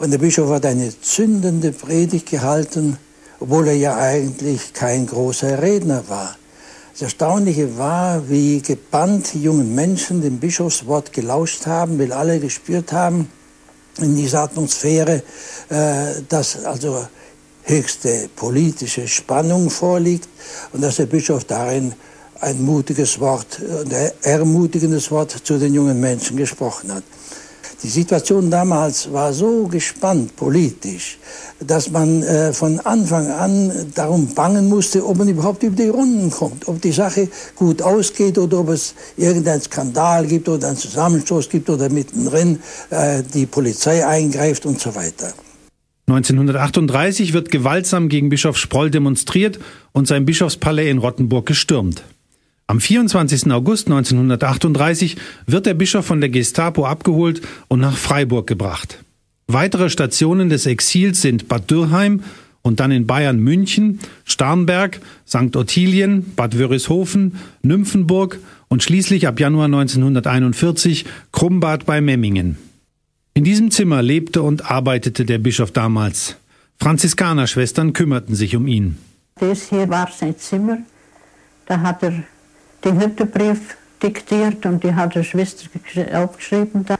Und 0.00 0.10
der 0.10 0.18
Bischof 0.18 0.50
hat 0.50 0.66
eine 0.66 0.92
zündende 1.00 1.70
Predigt 1.70 2.28
gehalten, 2.28 2.98
obwohl 3.38 3.68
er 3.68 3.76
ja 3.76 3.96
eigentlich 3.96 4.72
kein 4.72 5.06
großer 5.06 5.62
Redner 5.62 6.02
war. 6.08 6.36
Das 6.94 7.02
Erstaunliche 7.02 7.78
war, 7.78 8.28
wie 8.28 8.60
gebannt 8.60 9.32
die 9.34 9.44
jungen 9.44 9.72
Menschen 9.72 10.20
dem 10.20 10.40
Bischofswort 10.40 11.12
gelauscht 11.12 11.66
haben, 11.66 12.00
weil 12.00 12.12
alle 12.12 12.40
gespürt 12.40 12.90
haben, 12.90 13.30
in 13.98 14.16
dieser 14.16 14.40
Atmosphäre, 14.40 15.22
äh, 15.68 16.22
dass 16.28 16.64
also 16.64 17.06
höchste 17.62 18.28
politische 18.34 19.06
Spannung 19.06 19.70
vorliegt 19.70 20.28
und 20.72 20.80
dass 20.80 20.96
der 20.96 21.06
Bischof 21.06 21.44
darin 21.44 21.94
ein 22.42 22.62
mutiges 22.62 23.20
Wort, 23.20 23.60
ein 23.60 24.10
ermutigendes 24.22 25.10
Wort 25.10 25.30
zu 25.30 25.58
den 25.58 25.74
jungen 25.74 25.98
Menschen 26.00 26.36
gesprochen 26.36 26.92
hat. 26.92 27.04
Die 27.82 27.88
Situation 27.88 28.48
damals 28.48 29.12
war 29.12 29.32
so 29.32 29.66
gespannt 29.66 30.36
politisch, 30.36 31.18
dass 31.58 31.90
man 31.90 32.22
äh, 32.22 32.52
von 32.52 32.78
Anfang 32.78 33.26
an 33.28 33.72
darum 33.94 34.34
bangen 34.34 34.68
musste, 34.68 35.04
ob 35.04 35.18
man 35.18 35.28
überhaupt 35.28 35.64
über 35.64 35.74
die 35.74 35.88
Runden 35.88 36.30
kommt, 36.30 36.68
ob 36.68 36.80
die 36.80 36.92
Sache 36.92 37.28
gut 37.56 37.82
ausgeht 37.82 38.38
oder 38.38 38.60
ob 38.60 38.68
es 38.68 38.94
irgendeinen 39.16 39.62
Skandal 39.62 40.26
gibt 40.26 40.48
oder 40.48 40.68
einen 40.68 40.76
Zusammenstoß 40.76 41.48
gibt 41.48 41.70
oder 41.70 41.88
mittendrin 41.88 42.60
äh, 42.90 43.22
die 43.34 43.46
Polizei 43.46 44.06
eingreift 44.06 44.64
und 44.64 44.80
so 44.80 44.94
weiter. 44.94 45.32
1938 46.06 47.32
wird 47.32 47.50
gewaltsam 47.50 48.08
gegen 48.08 48.28
Bischof 48.28 48.58
Sproll 48.58 48.90
demonstriert 48.90 49.58
und 49.92 50.06
sein 50.06 50.24
Bischofspalais 50.24 50.88
in 50.88 50.98
Rottenburg 50.98 51.46
gestürmt. 51.46 52.04
Am 52.72 52.80
24. 52.80 53.52
August 53.52 53.88
1938 53.88 55.18
wird 55.44 55.66
der 55.66 55.74
Bischof 55.74 56.06
von 56.06 56.22
der 56.22 56.30
Gestapo 56.30 56.86
abgeholt 56.86 57.42
und 57.68 57.80
nach 57.80 57.98
Freiburg 57.98 58.46
gebracht. 58.46 59.04
Weitere 59.46 59.90
Stationen 59.90 60.48
des 60.48 60.64
Exils 60.64 61.20
sind 61.20 61.48
Bad 61.48 61.70
Dürrheim 61.70 62.22
und 62.62 62.80
dann 62.80 62.90
in 62.90 63.06
Bayern 63.06 63.38
München, 63.40 64.00
Starnberg, 64.24 65.02
St. 65.28 65.54
Ottilien, 65.54 66.32
Bad 66.34 66.56
Wörishofen, 66.56 67.36
Nymphenburg 67.60 68.38
und 68.68 68.82
schließlich 68.82 69.28
ab 69.28 69.38
Januar 69.38 69.66
1941 69.66 71.04
Krumbad 71.30 71.84
bei 71.84 72.00
Memmingen. 72.00 72.56
In 73.34 73.44
diesem 73.44 73.70
Zimmer 73.70 74.00
lebte 74.00 74.40
und 74.40 74.70
arbeitete 74.70 75.26
der 75.26 75.36
Bischof 75.36 75.72
damals. 75.72 76.36
Franziskanerschwestern 76.78 77.92
kümmerten 77.92 78.34
sich 78.34 78.56
um 78.56 78.66
ihn. 78.66 78.96
Das 79.38 79.68
hier 79.68 79.90
war 79.90 80.08
sein 80.10 80.38
Zimmer. 80.38 80.78
Da 81.66 81.78
hat 81.80 82.02
er 82.02 82.24
den 82.84 83.00
Hüttebrief 83.00 83.76
diktiert 84.02 84.66
und 84.66 84.82
die 84.82 84.94
hat 84.94 85.14
der 85.14 85.22
Schwester 85.22 85.68
aufgeschrieben. 86.14 86.84
Da 86.84 86.96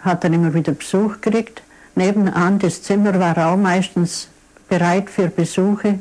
hat 0.00 0.24
er 0.24 0.32
immer 0.32 0.54
wieder 0.54 0.72
Besuch 0.72 1.20
gekriegt. 1.20 1.62
Nebenan 1.94 2.58
das 2.58 2.82
Zimmer 2.82 3.18
war 3.18 3.36
auch 3.46 3.56
meistens 3.56 4.28
bereit 4.68 5.10
für 5.10 5.28
Besuche. 5.28 5.98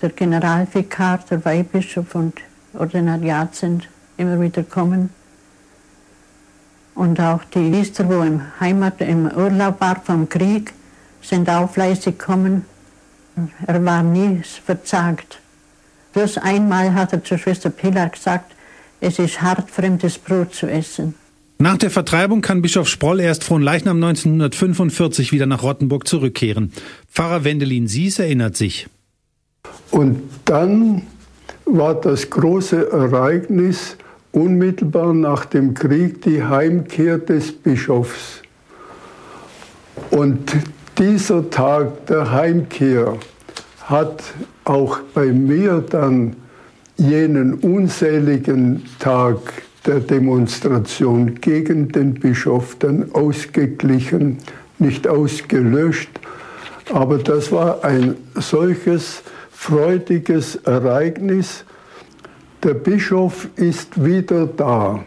Der 0.00 0.10
Generalvikar, 0.10 1.20
der 1.30 1.44
Weihbischof 1.44 2.14
und 2.14 2.34
Ordinariat 2.74 3.54
sind 3.54 3.88
immer 4.16 4.40
wieder 4.40 4.62
kommen. 4.62 5.10
Und 6.94 7.20
auch 7.20 7.42
die 7.44 7.70
Priester, 7.70 8.08
wo 8.08 8.22
im 8.22 8.42
Heimat, 8.60 9.00
im 9.00 9.26
Urlaub 9.26 9.80
war 9.80 10.00
vom 10.00 10.28
Krieg, 10.28 10.72
sind 11.22 11.48
auch 11.48 11.70
fleißig 11.70 12.18
gekommen. 12.18 12.66
Er 13.66 13.82
war 13.84 14.02
nie 14.02 14.42
verzagt. 14.42 15.41
Bloß 16.12 16.38
einmal 16.38 16.94
hat 16.94 17.12
er 17.12 17.24
zur 17.24 17.38
Schwester 17.38 17.70
Pilar 17.70 18.10
gesagt, 18.10 18.52
es 19.00 19.18
ist 19.18 19.40
hart, 19.42 19.70
fremdes 19.70 20.18
Brot 20.18 20.54
zu 20.54 20.66
essen. 20.66 21.14
Nach 21.58 21.76
der 21.76 21.90
Vertreibung 21.90 22.40
kann 22.40 22.60
Bischof 22.60 22.88
Sproll 22.88 23.20
erst 23.20 23.44
von 23.44 23.62
Leichnam 23.62 24.02
1945 24.02 25.32
wieder 25.32 25.46
nach 25.46 25.62
Rottenburg 25.62 26.08
zurückkehren. 26.08 26.72
Pfarrer 27.08 27.44
Wendelin 27.44 27.86
Sies 27.86 28.18
erinnert 28.18 28.56
sich. 28.56 28.88
Und 29.90 30.22
dann 30.44 31.02
war 31.64 31.94
das 31.94 32.30
große 32.30 32.90
Ereignis, 32.90 33.96
unmittelbar 34.32 35.14
nach 35.14 35.44
dem 35.44 35.74
Krieg 35.74 36.22
die 36.22 36.42
Heimkehr 36.42 37.18
des 37.18 37.52
Bischofs. 37.52 38.42
Und 40.10 40.52
dieser 40.98 41.48
Tag 41.50 42.06
der 42.06 42.32
Heimkehr 42.32 43.18
hat 43.84 44.22
auch 44.64 45.00
bei 45.14 45.26
mir 45.26 45.84
dann 45.88 46.36
jenen 46.96 47.54
unseligen 47.54 48.84
Tag 48.98 49.38
der 49.86 50.00
Demonstration 50.00 51.34
gegen 51.40 51.88
den 51.88 52.14
Bischof 52.14 52.76
dann 52.78 53.12
ausgeglichen, 53.12 54.38
nicht 54.78 55.08
ausgelöscht. 55.08 56.10
Aber 56.92 57.18
das 57.18 57.50
war 57.50 57.84
ein 57.84 58.16
solches 58.34 59.22
freudiges 59.50 60.56
Ereignis, 60.56 61.64
der 62.62 62.74
Bischof 62.74 63.48
ist 63.56 64.04
wieder 64.04 64.46
da. 64.46 65.04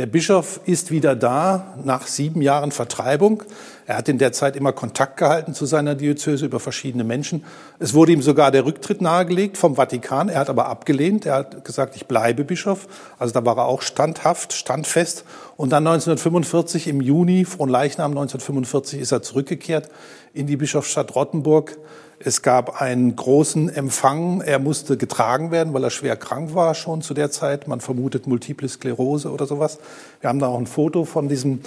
Der 0.00 0.06
Bischof 0.06 0.62
ist 0.64 0.90
wieder 0.90 1.14
da 1.14 1.74
nach 1.84 2.06
sieben 2.06 2.40
Jahren 2.40 2.72
Vertreibung. 2.72 3.42
Er 3.84 3.98
hat 3.98 4.08
in 4.08 4.16
der 4.16 4.32
Zeit 4.32 4.56
immer 4.56 4.72
Kontakt 4.72 5.18
gehalten 5.18 5.52
zu 5.52 5.66
seiner 5.66 5.94
Diözese 5.94 6.46
über 6.46 6.58
verschiedene 6.58 7.04
Menschen. 7.04 7.44
Es 7.78 7.92
wurde 7.92 8.12
ihm 8.12 8.22
sogar 8.22 8.50
der 8.50 8.64
Rücktritt 8.64 9.02
nahegelegt 9.02 9.58
vom 9.58 9.74
Vatikan. 9.74 10.30
Er 10.30 10.40
hat 10.40 10.48
aber 10.48 10.70
abgelehnt. 10.70 11.26
Er 11.26 11.34
hat 11.34 11.66
gesagt, 11.66 11.96
ich 11.96 12.06
bleibe 12.06 12.44
Bischof. 12.44 12.88
Also 13.18 13.34
da 13.34 13.44
war 13.44 13.58
er 13.58 13.66
auch 13.66 13.82
standhaft, 13.82 14.54
standfest. 14.54 15.26
Und 15.58 15.68
dann 15.68 15.86
1945 15.86 16.88
im 16.88 17.02
Juni, 17.02 17.44
Fronleichnam 17.44 18.12
1945, 18.12 19.02
ist 19.02 19.12
er 19.12 19.20
zurückgekehrt 19.20 19.90
in 20.32 20.46
die 20.46 20.56
Bischofsstadt 20.56 21.14
Rottenburg 21.14 21.76
es 22.22 22.42
gab 22.42 22.82
einen 22.82 23.16
großen 23.16 23.70
Empfang. 23.70 24.42
Er 24.42 24.58
musste 24.58 24.98
getragen 24.98 25.50
werden, 25.50 25.72
weil 25.72 25.82
er 25.82 25.90
schwer 25.90 26.16
krank 26.16 26.54
war 26.54 26.74
schon 26.74 27.00
zu 27.00 27.14
der 27.14 27.30
Zeit. 27.30 27.66
Man 27.66 27.80
vermutet 27.80 28.26
Multiple 28.26 28.68
Sklerose 28.68 29.30
oder 29.30 29.46
sowas. 29.46 29.78
Wir 30.20 30.28
haben 30.28 30.38
da 30.38 30.48
auch 30.48 30.58
ein 30.58 30.66
Foto 30.66 31.06
von 31.06 31.30
diesem 31.30 31.60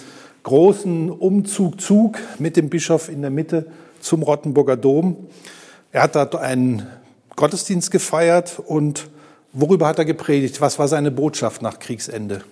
großen 0.44 1.10
Umzugzug 1.10 2.20
mit 2.38 2.56
dem 2.56 2.70
Bischof 2.70 3.10
in 3.10 3.22
der 3.22 3.32
Mitte 3.32 3.66
zum 4.00 4.22
Rottenburger 4.22 4.78
Dom. 4.78 5.28
Er 5.92 6.04
hat 6.04 6.16
dort 6.16 6.36
einen 6.36 6.86
Gottesdienst 7.36 7.90
gefeiert 7.90 8.62
und 8.64 9.10
worüber 9.54 9.88
hat 9.88 9.98
er 9.98 10.06
gepredigt? 10.06 10.62
Was 10.62 10.78
war 10.78 10.88
seine 10.88 11.10
Botschaft 11.10 11.64
nach 11.64 11.80
Kriegsende? 11.80 12.44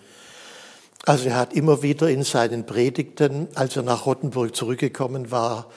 Also 1.06 1.30
er 1.30 1.36
hat 1.36 1.54
immer 1.54 1.84
wieder 1.84 2.10
in 2.10 2.24
seinen 2.24 2.66
Predigten, 2.66 3.48
als 3.54 3.76
er 3.76 3.84
nach 3.84 4.08
Rottenburg 4.08 4.56
zurückgekommen 4.56 5.30
war, 5.30 5.68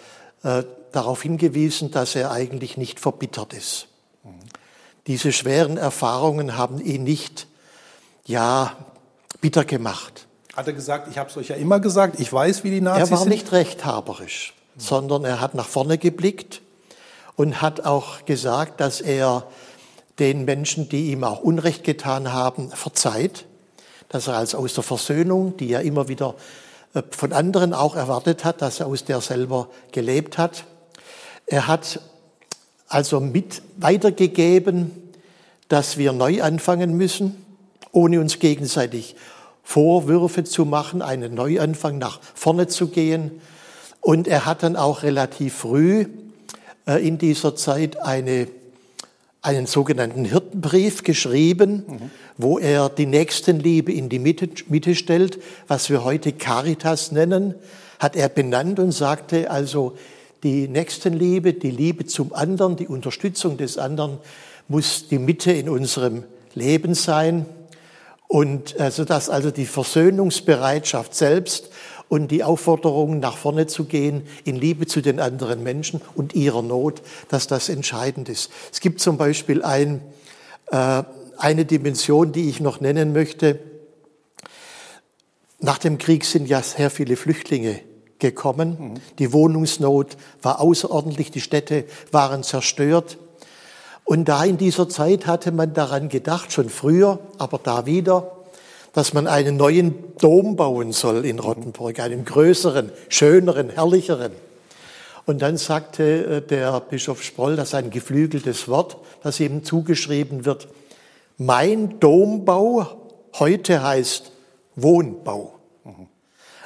äh, 0.42 0.62
darauf 0.94 1.22
hingewiesen, 1.22 1.90
dass 1.90 2.14
er 2.14 2.30
eigentlich 2.30 2.76
nicht 2.76 3.00
verbittert 3.00 3.52
ist. 3.52 3.88
Diese 5.06 5.32
schweren 5.32 5.76
Erfahrungen 5.76 6.56
haben 6.56 6.80
ihn 6.80 7.04
nicht, 7.04 7.46
ja, 8.24 8.74
bitter 9.40 9.64
gemacht. 9.64 10.26
Hat 10.56 10.66
er 10.66 10.72
gesagt, 10.72 11.08
ich 11.10 11.18
habe 11.18 11.28
es 11.28 11.36
euch 11.36 11.48
ja 11.48 11.56
immer 11.56 11.80
gesagt, 11.80 12.18
ich 12.20 12.32
weiß, 12.32 12.64
wie 12.64 12.70
die 12.70 12.80
Nazis 12.80 13.08
sind? 13.08 13.14
Er 13.14 13.18
war 13.18 13.24
sind? 13.24 13.32
nicht 13.32 13.52
rechthaberisch, 13.52 14.54
mhm. 14.74 14.80
sondern 14.80 15.24
er 15.24 15.40
hat 15.40 15.54
nach 15.54 15.66
vorne 15.66 15.98
geblickt 15.98 16.62
und 17.36 17.60
hat 17.60 17.84
auch 17.84 18.24
gesagt, 18.24 18.80
dass 18.80 19.00
er 19.00 19.46
den 20.18 20.44
Menschen, 20.44 20.88
die 20.88 21.10
ihm 21.10 21.24
auch 21.24 21.40
Unrecht 21.40 21.84
getan 21.84 22.32
haben, 22.32 22.70
verzeiht, 22.70 23.44
dass 24.08 24.28
er 24.28 24.36
als 24.36 24.54
aus 24.54 24.74
der 24.74 24.84
Versöhnung, 24.84 25.56
die 25.56 25.68
ja 25.68 25.80
immer 25.80 26.08
wieder 26.08 26.34
äh, 26.94 27.02
von 27.10 27.32
anderen 27.32 27.74
auch 27.74 27.96
erwartet 27.96 28.44
hat, 28.44 28.62
dass 28.62 28.80
er 28.80 28.86
aus 28.86 29.04
der 29.04 29.20
selber 29.20 29.68
gelebt 29.92 30.38
hat. 30.38 30.64
Er 31.46 31.66
hat 31.66 32.00
also 32.88 33.20
mit 33.20 33.62
weitergegeben, 33.76 34.90
dass 35.68 35.98
wir 35.98 36.12
neu 36.12 36.42
anfangen 36.42 36.96
müssen, 36.96 37.44
ohne 37.92 38.20
uns 38.20 38.38
gegenseitig 38.38 39.16
Vorwürfe 39.62 40.44
zu 40.44 40.64
machen, 40.64 41.02
einen 41.02 41.34
Neuanfang 41.34 41.98
nach 41.98 42.20
vorne 42.34 42.68
zu 42.68 42.88
gehen. 42.88 43.40
Und 44.00 44.28
er 44.28 44.44
hat 44.44 44.62
dann 44.62 44.76
auch 44.76 45.02
relativ 45.02 45.54
früh 45.54 46.06
äh, 46.86 47.06
in 47.06 47.16
dieser 47.16 47.56
Zeit 47.56 48.00
eine, 48.02 48.48
einen 49.40 49.66
sogenannten 49.66 50.26
Hirtenbrief 50.26 51.02
geschrieben, 51.02 51.84
mhm. 51.86 52.10
wo 52.36 52.58
er 52.58 52.90
die 52.90 53.06
Nächstenliebe 53.06 53.90
in 53.90 54.10
die 54.10 54.18
Mitte, 54.18 54.50
Mitte 54.68 54.94
stellt, 54.94 55.38
was 55.66 55.88
wir 55.88 56.04
heute 56.04 56.32
Caritas 56.32 57.10
nennen, 57.12 57.54
hat 57.98 58.16
er 58.16 58.28
benannt 58.28 58.78
und 58.78 58.92
sagte 58.92 59.50
also, 59.50 59.96
die 60.44 60.68
Nächstenliebe, 60.68 61.54
die 61.54 61.70
Liebe 61.70 62.04
zum 62.04 62.34
anderen, 62.34 62.76
die 62.76 62.86
Unterstützung 62.86 63.56
des 63.56 63.78
anderen 63.78 64.18
muss 64.68 65.08
die 65.08 65.18
Mitte 65.18 65.52
in 65.52 65.68
unserem 65.68 66.22
Leben 66.54 66.94
sein. 66.94 67.46
Und 68.28 68.78
äh, 68.78 68.90
so 68.90 69.04
dass 69.04 69.28
also 69.30 69.50
die 69.50 69.66
Versöhnungsbereitschaft 69.66 71.14
selbst 71.14 71.70
und 72.08 72.30
die 72.30 72.44
Aufforderung, 72.44 73.18
nach 73.20 73.36
vorne 73.36 73.66
zu 73.66 73.84
gehen, 73.84 74.26
in 74.44 74.56
Liebe 74.56 74.86
zu 74.86 75.00
den 75.00 75.18
anderen 75.18 75.62
Menschen 75.62 76.00
und 76.14 76.34
ihrer 76.34 76.62
Not, 76.62 77.02
dass 77.28 77.46
das 77.46 77.68
entscheidend 77.68 78.28
ist. 78.28 78.50
Es 78.72 78.80
gibt 78.80 79.00
zum 79.00 79.16
Beispiel 79.16 79.62
ein, 79.62 80.02
äh, 80.70 81.02
eine 81.38 81.64
Dimension, 81.64 82.32
die 82.32 82.48
ich 82.48 82.60
noch 82.60 82.80
nennen 82.80 83.12
möchte. 83.12 83.58
Nach 85.60 85.78
dem 85.78 85.96
Krieg 85.98 86.24
sind 86.24 86.48
ja 86.48 86.62
sehr 86.62 86.90
viele 86.90 87.16
Flüchtlinge 87.16 87.80
gekommen. 88.18 89.00
Die 89.18 89.32
Wohnungsnot 89.32 90.16
war 90.42 90.60
außerordentlich, 90.60 91.30
die 91.30 91.40
Städte 91.40 91.84
waren 92.10 92.42
zerstört. 92.42 93.18
Und 94.04 94.28
da 94.28 94.44
in 94.44 94.58
dieser 94.58 94.88
Zeit 94.88 95.26
hatte 95.26 95.50
man 95.50 95.72
daran 95.72 96.08
gedacht, 96.08 96.52
schon 96.52 96.68
früher, 96.68 97.18
aber 97.38 97.58
da 97.62 97.86
wieder, 97.86 98.30
dass 98.92 99.14
man 99.14 99.26
einen 99.26 99.56
neuen 99.56 100.16
Dom 100.18 100.56
bauen 100.56 100.92
soll 100.92 101.24
in 101.24 101.38
Rottenburg, 101.38 101.98
einen 102.00 102.24
größeren, 102.24 102.92
schöneren, 103.08 103.70
herrlicheren. 103.70 104.32
Und 105.26 105.40
dann 105.40 105.56
sagte 105.56 106.02
äh, 106.26 106.42
der 106.42 106.80
Bischof 106.80 107.22
Sproll, 107.22 107.56
das 107.56 107.68
ist 107.68 107.74
ein 107.74 107.90
geflügeltes 107.90 108.68
Wort, 108.68 108.98
das 109.22 109.40
ihm 109.40 109.64
zugeschrieben 109.64 110.44
wird. 110.44 110.68
Mein 111.38 111.98
Dombau 111.98 112.86
heute 113.38 113.82
heißt 113.82 114.30
Wohnbau. 114.76 115.53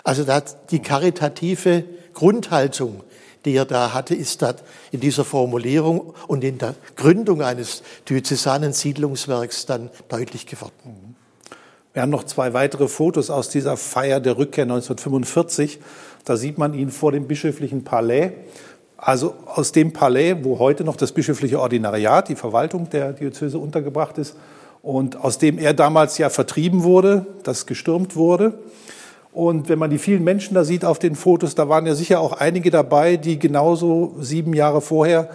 Also 0.08 0.24
die 0.70 0.78
karitative 0.78 1.84
Grundhaltung, 2.14 3.02
die 3.44 3.54
er 3.54 3.66
da 3.66 3.92
hatte, 3.92 4.14
ist 4.14 4.40
da 4.40 4.54
in 4.90 5.00
dieser 5.00 5.22
Formulierung 5.22 6.14
und 6.28 6.42
in 6.44 6.56
der 6.56 6.76
Gründung 6.96 7.42
eines 7.42 7.82
diözesanen 8.08 8.72
Siedlungswerks 8.72 9.66
dann 9.66 9.90
deutlich 10.08 10.46
geworden. 10.46 11.14
Wir 11.92 12.00
haben 12.00 12.08
noch 12.08 12.24
zwei 12.24 12.54
weitere 12.54 12.88
Fotos 12.88 13.28
aus 13.28 13.50
dieser 13.50 13.76
Feier 13.76 14.18
der 14.20 14.38
Rückkehr 14.38 14.64
1945. 14.64 15.78
Da 16.24 16.38
sieht 16.38 16.56
man 16.56 16.72
ihn 16.72 16.90
vor 16.90 17.12
dem 17.12 17.28
bischöflichen 17.28 17.84
Palais. 17.84 18.30
Also 18.96 19.34
aus 19.44 19.72
dem 19.72 19.92
Palais, 19.92 20.36
wo 20.40 20.58
heute 20.58 20.84
noch 20.84 20.96
das 20.96 21.12
bischöfliche 21.12 21.60
Ordinariat, 21.60 22.30
die 22.30 22.36
Verwaltung 22.36 22.88
der 22.88 23.12
Diözese 23.12 23.58
untergebracht 23.58 24.16
ist, 24.16 24.36
und 24.80 25.16
aus 25.16 25.36
dem 25.36 25.58
er 25.58 25.74
damals 25.74 26.16
ja 26.16 26.30
vertrieben 26.30 26.82
wurde, 26.82 27.26
das 27.42 27.66
gestürmt 27.66 28.16
wurde. 28.16 28.54
Und 29.38 29.68
wenn 29.68 29.78
man 29.78 29.88
die 29.88 29.98
vielen 29.98 30.24
Menschen 30.24 30.56
da 30.56 30.64
sieht 30.64 30.84
auf 30.84 30.98
den 30.98 31.14
Fotos, 31.14 31.54
da 31.54 31.68
waren 31.68 31.86
ja 31.86 31.94
sicher 31.94 32.18
auch 32.18 32.32
einige 32.32 32.72
dabei, 32.72 33.16
die 33.16 33.38
genauso 33.38 34.16
sieben 34.18 34.52
Jahre 34.52 34.80
vorher 34.80 35.30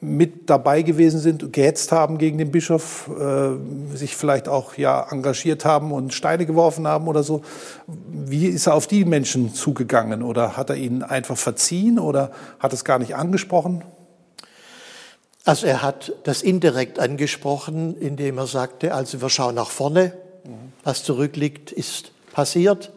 mit 0.00 0.50
dabei 0.50 0.82
gewesen 0.82 1.20
sind, 1.20 1.52
gehetzt 1.52 1.92
haben 1.92 2.18
gegen 2.18 2.38
den 2.38 2.50
Bischof, 2.50 3.08
äh, 3.08 3.96
sich 3.96 4.16
vielleicht 4.16 4.48
auch 4.48 4.76
ja 4.76 5.06
engagiert 5.12 5.64
haben 5.64 5.92
und 5.92 6.12
Steine 6.12 6.44
geworfen 6.44 6.88
haben 6.88 7.06
oder 7.06 7.22
so. 7.22 7.42
Wie 7.86 8.46
ist 8.46 8.66
er 8.66 8.74
auf 8.74 8.88
die 8.88 9.04
Menschen 9.04 9.54
zugegangen? 9.54 10.24
Oder 10.24 10.56
hat 10.56 10.70
er 10.70 10.76
ihnen 10.76 11.04
einfach 11.04 11.36
verziehen 11.36 12.00
oder 12.00 12.32
hat 12.58 12.72
es 12.72 12.84
gar 12.84 12.98
nicht 12.98 13.14
angesprochen? 13.14 13.84
Also 15.44 15.68
er 15.68 15.82
hat 15.82 16.14
das 16.24 16.42
indirekt 16.42 16.98
angesprochen, 16.98 17.96
indem 17.96 18.38
er 18.38 18.48
sagte, 18.48 18.92
also 18.92 19.22
wir 19.22 19.30
schauen 19.30 19.54
nach 19.54 19.70
vorne, 19.70 20.14
was 20.82 21.04
zurückliegt, 21.04 21.70
ist 21.70 22.10
passiert. 22.32 22.90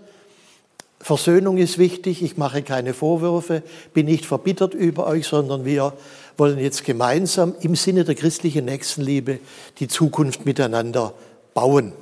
Versöhnung 1.02 1.58
ist 1.58 1.78
wichtig, 1.78 2.22
ich 2.22 2.38
mache 2.38 2.62
keine 2.62 2.94
Vorwürfe, 2.94 3.64
bin 3.94 4.06
nicht 4.06 4.26
verbittert 4.26 4.74
über 4.74 5.08
euch, 5.08 5.28
sondern 5.28 5.64
wir 5.64 5.94
wollen 6.38 6.60
jetzt 6.60 6.84
gemeinsam 6.84 7.56
im 7.62 7.76
Sinne 7.76 8.04
der 8.04 8.16
christlichen 8.16 8.66
Nächstenliebe 8.66 9.40
die 9.80 9.88
Zukunft 9.88 10.46
miteinander 10.46 11.14
bauen. 11.54 11.94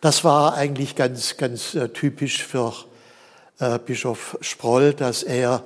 Das 0.00 0.24
war 0.24 0.54
eigentlich 0.54 0.96
ganz, 0.96 1.36
ganz 1.36 1.74
äh, 1.74 1.88
typisch 1.90 2.42
für 2.42 2.74
äh, 3.58 3.78
Bischof 3.78 4.36
Sproll, 4.40 4.94
dass 4.94 5.22
er 5.22 5.62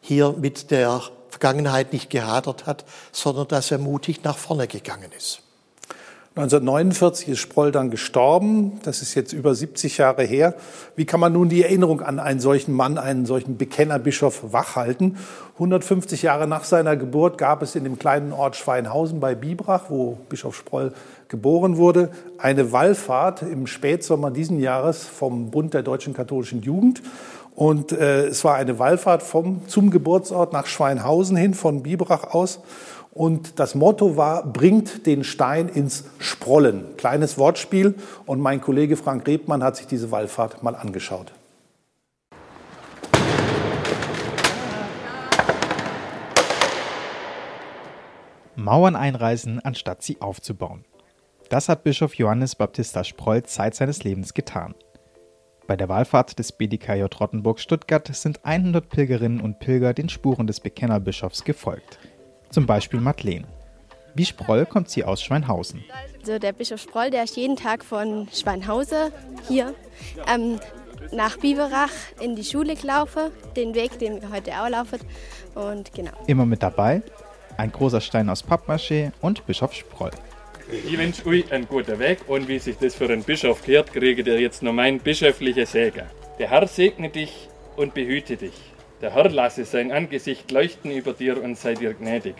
hier 0.00 0.34
mit 0.38 0.70
der 0.70 1.02
Vergangenheit 1.30 1.92
nicht 1.92 2.10
gehadert 2.10 2.66
hat, 2.66 2.84
sondern 3.12 3.48
dass 3.48 3.70
er 3.70 3.78
mutig 3.78 4.22
nach 4.22 4.38
vorne 4.38 4.68
gegangen 4.68 5.10
ist. 5.16 5.40
1949 6.40 7.28
ist 7.28 7.38
Sproll 7.38 7.70
dann 7.70 7.90
gestorben. 7.90 8.80
Das 8.82 9.02
ist 9.02 9.14
jetzt 9.14 9.34
über 9.34 9.54
70 9.54 9.98
Jahre 9.98 10.22
her. 10.22 10.54
Wie 10.96 11.04
kann 11.04 11.20
man 11.20 11.34
nun 11.34 11.50
die 11.50 11.62
Erinnerung 11.62 12.00
an 12.00 12.18
einen 12.18 12.40
solchen 12.40 12.72
Mann, 12.72 12.96
einen 12.96 13.26
solchen 13.26 13.58
Bekennerbischof 13.58 14.52
wachhalten? 14.52 15.18
150 15.54 16.22
Jahre 16.22 16.46
nach 16.46 16.64
seiner 16.64 16.96
Geburt 16.96 17.36
gab 17.36 17.60
es 17.60 17.74
in 17.74 17.84
dem 17.84 17.98
kleinen 17.98 18.32
Ort 18.32 18.56
Schweinhausen 18.56 19.20
bei 19.20 19.34
Bibrach, 19.34 19.90
wo 19.90 20.16
Bischof 20.30 20.56
Sproll 20.56 20.94
geboren 21.28 21.76
wurde, 21.76 22.10
eine 22.38 22.72
Wallfahrt 22.72 23.42
im 23.42 23.66
Spätsommer 23.66 24.30
diesen 24.30 24.58
Jahres 24.58 25.04
vom 25.04 25.50
Bund 25.50 25.74
der 25.74 25.82
deutschen 25.82 26.14
katholischen 26.14 26.62
Jugend. 26.62 27.02
Und 27.54 27.92
äh, 27.92 28.28
es 28.28 28.42
war 28.44 28.54
eine 28.54 28.78
Wallfahrt 28.78 29.22
vom, 29.22 29.68
zum 29.68 29.90
Geburtsort 29.90 30.54
nach 30.54 30.66
Schweinhausen 30.66 31.36
hin, 31.36 31.52
von 31.52 31.82
Bibrach 31.82 32.24
aus. 32.32 32.60
Und 33.12 33.58
das 33.58 33.74
Motto 33.74 34.16
war, 34.16 34.44
bringt 34.44 35.04
den 35.04 35.24
Stein 35.24 35.68
ins 35.68 36.04
Sprollen. 36.18 36.96
Kleines 36.96 37.38
Wortspiel. 37.38 37.96
Und 38.24 38.40
mein 38.40 38.60
Kollege 38.60 38.96
Frank 38.96 39.26
Rebmann 39.26 39.64
hat 39.64 39.76
sich 39.76 39.86
diese 39.88 40.12
Wallfahrt 40.12 40.62
mal 40.62 40.76
angeschaut. 40.76 41.32
Mauern 48.54 48.94
einreißen, 48.94 49.58
anstatt 49.60 50.02
sie 50.02 50.20
aufzubauen. 50.20 50.84
Das 51.48 51.68
hat 51.68 51.82
Bischof 51.82 52.14
Johannes 52.14 52.54
Baptista 52.54 53.02
Sproll 53.02 53.42
Zeit 53.42 53.74
seines 53.74 54.04
Lebens 54.04 54.34
getan. 54.34 54.74
Bei 55.66 55.76
der 55.76 55.88
Wallfahrt 55.88 56.38
des 56.38 56.52
BDKJ 56.52 57.02
Rottenburg 57.18 57.58
Stuttgart 57.58 58.06
sind 58.14 58.44
100 58.44 58.88
Pilgerinnen 58.88 59.40
und 59.40 59.58
Pilger 59.58 59.94
den 59.94 60.08
Spuren 60.08 60.46
des 60.46 60.60
Bekennerbischofs 60.60 61.42
gefolgt 61.42 61.98
zum 62.50 62.66
Beispiel 62.66 63.00
Madeleine. 63.00 63.46
Wie 64.14 64.24
Sproll 64.24 64.66
kommt 64.66 64.90
sie 64.90 65.04
aus 65.04 65.22
Schweinhausen. 65.22 65.84
Also 66.20 66.38
der 66.38 66.52
Bischof 66.52 66.80
Sproll, 66.80 67.10
der 67.10 67.24
ist 67.24 67.36
jeden 67.36 67.56
Tag 67.56 67.84
von 67.84 68.28
Schweinhausen 68.32 69.12
hier 69.48 69.74
ähm, 70.32 70.58
nach 71.12 71.38
Biberach 71.38 71.92
in 72.20 72.36
die 72.36 72.44
Schule 72.44 72.74
gelaufen, 72.74 73.30
den 73.56 73.74
Weg, 73.74 73.98
den 73.98 74.20
wir 74.20 74.30
heute 74.30 74.52
auch 74.60 74.68
laufen. 74.68 74.98
Und 75.54 75.92
genau. 75.94 76.12
Immer 76.26 76.46
mit 76.46 76.62
dabei 76.62 77.02
ein 77.56 77.70
großer 77.70 78.00
Stein 78.00 78.28
aus 78.30 78.42
Pappmaché 78.42 79.12
und 79.20 79.46
Bischof 79.46 79.74
Sproll. 79.74 80.10
Ich 80.70 80.96
wünsche 80.96 81.26
euch 81.26 81.52
einen 81.52 81.66
guten 81.66 81.98
Weg 81.98 82.20
und 82.26 82.48
wie 82.48 82.58
sich 82.58 82.76
das 82.78 82.94
für 82.94 83.04
einen 83.04 83.22
Bischof 83.22 83.62
gehört, 83.62 83.92
kriegt 83.92 84.26
ihr 84.26 84.40
jetzt 84.40 84.62
noch 84.62 84.72
mein 84.72 84.98
bischöflicher 84.98 85.66
Segen. 85.66 86.06
Der 86.38 86.48
Herr 86.48 86.66
segne 86.66 87.10
dich 87.10 87.48
und 87.76 87.92
behüte 87.92 88.36
dich. 88.36 88.54
Der 89.00 89.14
Herr 89.14 89.30
lasse 89.30 89.64
sein 89.64 89.92
Angesicht 89.92 90.50
leuchten 90.50 90.90
über 90.90 91.14
dir 91.14 91.42
und 91.42 91.56
sei 91.56 91.72
dir 91.72 91.94
gnädig. 91.94 92.34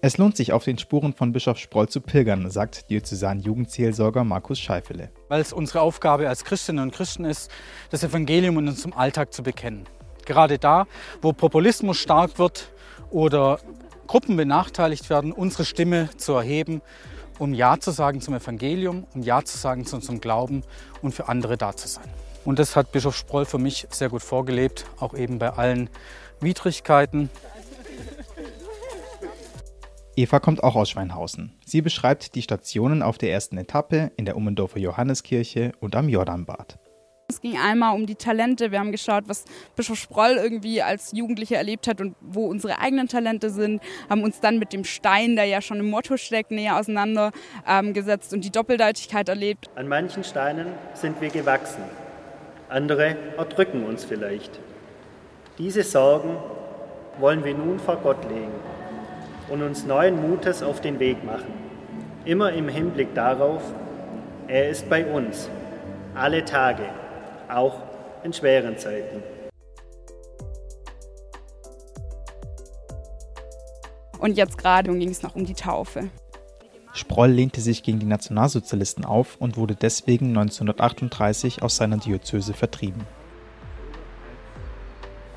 Es 0.00 0.18
lohnt 0.18 0.36
sich, 0.36 0.52
auf 0.52 0.64
den 0.64 0.76
Spuren 0.76 1.14
von 1.14 1.32
Bischof 1.32 1.58
Sproll 1.58 1.88
zu 1.88 2.00
pilgern, 2.00 2.50
sagt 2.50 2.90
Diözesan-Jugendseelsorger 2.90 4.24
Markus 4.24 4.58
Scheifele. 4.58 5.10
Weil 5.28 5.40
es 5.40 5.52
unsere 5.52 5.80
Aufgabe 5.82 6.28
als 6.28 6.44
Christinnen 6.44 6.82
und 6.82 6.92
Christen 6.92 7.24
ist, 7.24 7.50
das 7.90 8.02
Evangelium 8.02 8.58
in 8.58 8.68
unserem 8.68 8.92
Alltag 8.92 9.32
zu 9.32 9.44
bekennen. 9.44 9.84
Gerade 10.26 10.58
da, 10.58 10.86
wo 11.22 11.32
Populismus 11.32 11.96
stark 11.96 12.38
wird 12.38 12.72
oder 13.10 13.60
Gruppen 14.08 14.36
benachteiligt 14.36 15.08
werden, 15.08 15.32
unsere 15.32 15.64
Stimme 15.64 16.10
zu 16.16 16.32
erheben, 16.32 16.82
um 17.38 17.54
Ja 17.54 17.78
zu 17.78 17.90
sagen 17.90 18.20
zum 18.20 18.34
Evangelium, 18.34 19.06
um 19.14 19.22
Ja 19.22 19.42
zu 19.44 19.58
sagen 19.58 19.86
zu 19.86 19.96
unserem 19.96 20.20
Glauben 20.20 20.62
und 21.02 21.12
für 21.14 21.28
andere 21.28 21.56
da 21.56 21.76
zu 21.76 21.88
sein. 21.88 22.08
Und 22.44 22.58
das 22.58 22.76
hat 22.76 22.92
Bischof 22.92 23.16
Sproll 23.16 23.46
für 23.46 23.58
mich 23.58 23.86
sehr 23.90 24.10
gut 24.10 24.22
vorgelebt, 24.22 24.86
auch 25.00 25.14
eben 25.14 25.38
bei 25.38 25.50
allen 25.50 25.88
Widrigkeiten. 26.40 27.30
Eva 30.16 30.38
kommt 30.38 30.62
auch 30.62 30.76
aus 30.76 30.90
Schweinhausen. 30.90 31.58
Sie 31.66 31.82
beschreibt 31.82 32.36
die 32.36 32.42
Stationen 32.42 33.02
auf 33.02 33.18
der 33.18 33.32
ersten 33.32 33.58
Etappe 33.58 34.12
in 34.16 34.26
der 34.26 34.36
Ummendorfer 34.36 34.78
Johanneskirche 34.78 35.72
und 35.80 35.96
am 35.96 36.08
Jordanbad. 36.08 36.78
Es 37.34 37.40
ging 37.40 37.58
einmal 37.58 37.96
um 37.96 38.06
die 38.06 38.14
Talente. 38.14 38.70
Wir 38.70 38.78
haben 38.78 38.92
geschaut, 38.92 39.24
was 39.26 39.44
Bischof 39.74 39.98
Sproll 39.98 40.38
irgendwie 40.40 40.82
als 40.82 41.10
Jugendlicher 41.10 41.56
erlebt 41.56 41.88
hat 41.88 42.00
und 42.00 42.14
wo 42.20 42.46
unsere 42.46 42.78
eigenen 42.78 43.08
Talente 43.08 43.50
sind. 43.50 43.82
Haben 44.08 44.22
uns 44.22 44.38
dann 44.38 44.60
mit 44.60 44.72
dem 44.72 44.84
Stein, 44.84 45.34
der 45.34 45.46
ja 45.46 45.60
schon 45.60 45.80
im 45.80 45.90
Motto 45.90 46.16
steckt, 46.16 46.52
näher 46.52 46.78
auseinandergesetzt 46.78 48.32
ähm, 48.32 48.36
und 48.36 48.44
die 48.44 48.52
Doppeldeutigkeit 48.52 49.28
erlebt. 49.28 49.68
An 49.74 49.88
manchen 49.88 50.22
Steinen 50.22 50.68
sind 50.94 51.20
wir 51.20 51.28
gewachsen. 51.30 51.82
Andere 52.68 53.16
erdrücken 53.36 53.84
uns 53.84 54.04
vielleicht. 54.04 54.60
Diese 55.58 55.82
Sorgen 55.82 56.36
wollen 57.18 57.44
wir 57.44 57.54
nun 57.54 57.80
vor 57.80 57.96
Gott 57.96 58.22
legen 58.30 58.52
und 59.48 59.60
uns 59.60 59.84
neuen 59.84 60.22
Mutes 60.28 60.62
auf 60.62 60.80
den 60.80 61.00
Weg 61.00 61.24
machen. 61.24 61.52
Immer 62.24 62.52
im 62.52 62.68
Hinblick 62.68 63.12
darauf, 63.12 63.60
er 64.46 64.68
ist 64.68 64.88
bei 64.88 65.04
uns, 65.04 65.50
alle 66.14 66.44
Tage, 66.44 66.84
auch 67.50 67.82
in 68.22 68.32
schweren 68.32 68.78
Zeiten. 68.78 69.22
Und 74.18 74.36
jetzt 74.36 74.56
gerade 74.56 74.96
ging 74.96 75.10
es 75.10 75.22
noch 75.22 75.34
um 75.34 75.44
die 75.44 75.54
Taufe. 75.54 76.08
Sproll 76.94 77.30
lehnte 77.30 77.60
sich 77.60 77.82
gegen 77.82 77.98
die 77.98 78.06
Nationalsozialisten 78.06 79.04
auf 79.04 79.36
und 79.38 79.56
wurde 79.56 79.74
deswegen 79.74 80.28
1938 80.28 81.62
aus 81.62 81.76
seiner 81.76 81.98
Diözese 81.98 82.54
vertrieben. 82.54 83.04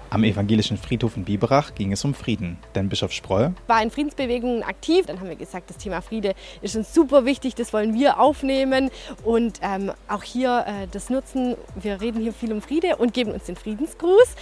Am 0.10 0.24
evangelischen 0.24 0.78
Friedhof 0.78 1.18
in 1.18 1.26
Biberach 1.26 1.76
ging 1.76 1.92
es 1.92 2.06
um 2.06 2.14
Frieden, 2.14 2.58
denn 2.76 2.88
Bischof 2.88 3.12
Sproll 3.12 3.54
war 3.68 3.84
in 3.84 3.92
Friedensbewegungen 3.92 4.64
aktiv. 4.64 5.06
Dann 5.06 5.20
haben 5.20 5.28
wir 5.28 5.36
gesagt, 5.36 5.70
das 5.70 5.78
Thema 5.78 6.02
Friede 6.02 6.34
ist 6.62 6.78
uns 6.78 6.94
super 6.94 7.26
wichtig, 7.26 7.56
das 7.56 7.74
wollen 7.74 7.94
wir 7.94 8.20
aufnehmen 8.20 8.90
und 9.26 9.60
ähm, 9.62 9.92
auch 10.08 10.24
hier 10.24 10.66
äh, 10.66 10.88
das 10.90 11.10
nutzen. 11.10 11.58
Wir 11.76 12.00
reden 12.00 12.22
hier 12.22 12.32
viel 12.32 12.54
um 12.54 12.62
Friede 12.62 12.96
und 12.96 13.14
geben 13.14 13.32
uns 13.32 13.46
den 13.46 13.58
Friedensgruß. 13.58 14.36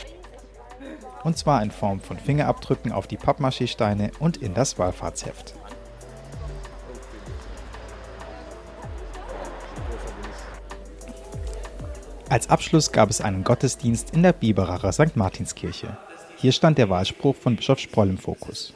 Und 1.24 1.38
zwar 1.38 1.64
in 1.64 1.72
Form 1.72 2.00
von 2.00 2.20
Fingerabdrücken 2.20 2.92
auf 2.92 3.08
die 3.08 3.18
Pappmaché-Steine 3.18 4.12
und 4.20 4.38
in 4.38 4.54
das 4.54 4.78
Wallfahrtsheft. 4.78 5.56
Als 12.36 12.50
Abschluss 12.50 12.92
gab 12.92 13.10
es 13.10 13.22
einen 13.22 13.46
Gottesdienst 13.46 14.14
in 14.14 14.22
der 14.22 14.34
Biberacher 14.34 14.92
St. 14.92 15.16
Martinskirche. 15.16 15.96
Hier 16.36 16.52
stand 16.52 16.78
der 16.78 16.90
Wahlspruch 16.90 17.34
von 17.34 17.56
Bischof 17.56 17.80
Sproll 17.80 18.10
im 18.10 18.18
Fokus. 18.18 18.74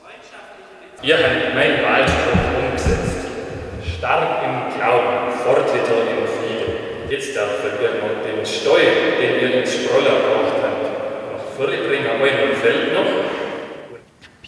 Ihr 1.04 1.18
habt 1.18 1.56
meinen 1.56 1.84
Wahlspruch 1.84 2.40
umgesetzt. 2.64 3.28
Stark 3.98 4.46
im 4.46 4.80
Glauben, 4.80 5.34
fortiter 5.44 6.00
im 6.08 6.26
Frieden. 6.26 7.12
Jetzt 7.12 7.36
darf 7.36 7.50
ihr 7.66 8.00
noch 8.00 8.24
den 8.24 8.46
Steuer, 8.46 9.20
den 9.20 9.42
ihr 9.42 9.60
ins 9.60 9.74
Sproller 9.74 10.22
braucht 10.24 10.64
habt, 10.64 11.34
noch 11.34 11.44
vorbringen 11.58 12.16
euren 12.22 12.56
Feld 12.62 12.94
noch 12.94 13.10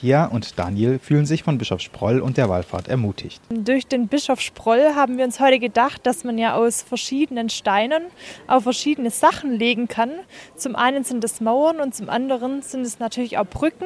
Pia 0.02 0.26
und 0.26 0.58
Daniel 0.58 0.98
fühlen 0.98 1.28
sich 1.28 1.44
von 1.44 1.60
Bischof 1.60 1.80
Sproll 1.80 2.22
und 2.22 2.38
der 2.38 2.50
Wallfahrt 2.50 2.88
ermutigt. 2.88 3.40
Durch 3.50 3.86
den 3.86 4.08
Bischof 4.08 4.42
Sproll 4.42 4.96
haben 4.96 5.20
wir 5.20 5.26
uns 5.26 5.40
heute 5.40 5.60
gedacht, 5.60 6.08
dass 6.08 6.24
man 6.24 6.40
ja 6.40 6.56
aus 6.56 6.82
verschiedenen 6.82 7.50
Steinen 7.50 8.06
auf 8.48 8.64
verschiedene 8.64 9.12
Sachen 9.12 9.52
legen 9.52 9.88
kann. 9.88 10.10
Zum 10.56 10.76
einen 10.76 11.04
sind 11.04 11.24
es 11.24 11.40
Mauern 11.40 11.80
und 11.80 11.94
zum 11.94 12.10
anderen 12.10 12.64
sind 12.64 12.82
es 12.82 12.98
natürlich 12.98 13.38
auch 13.38 13.46
Brücken. 13.46 13.86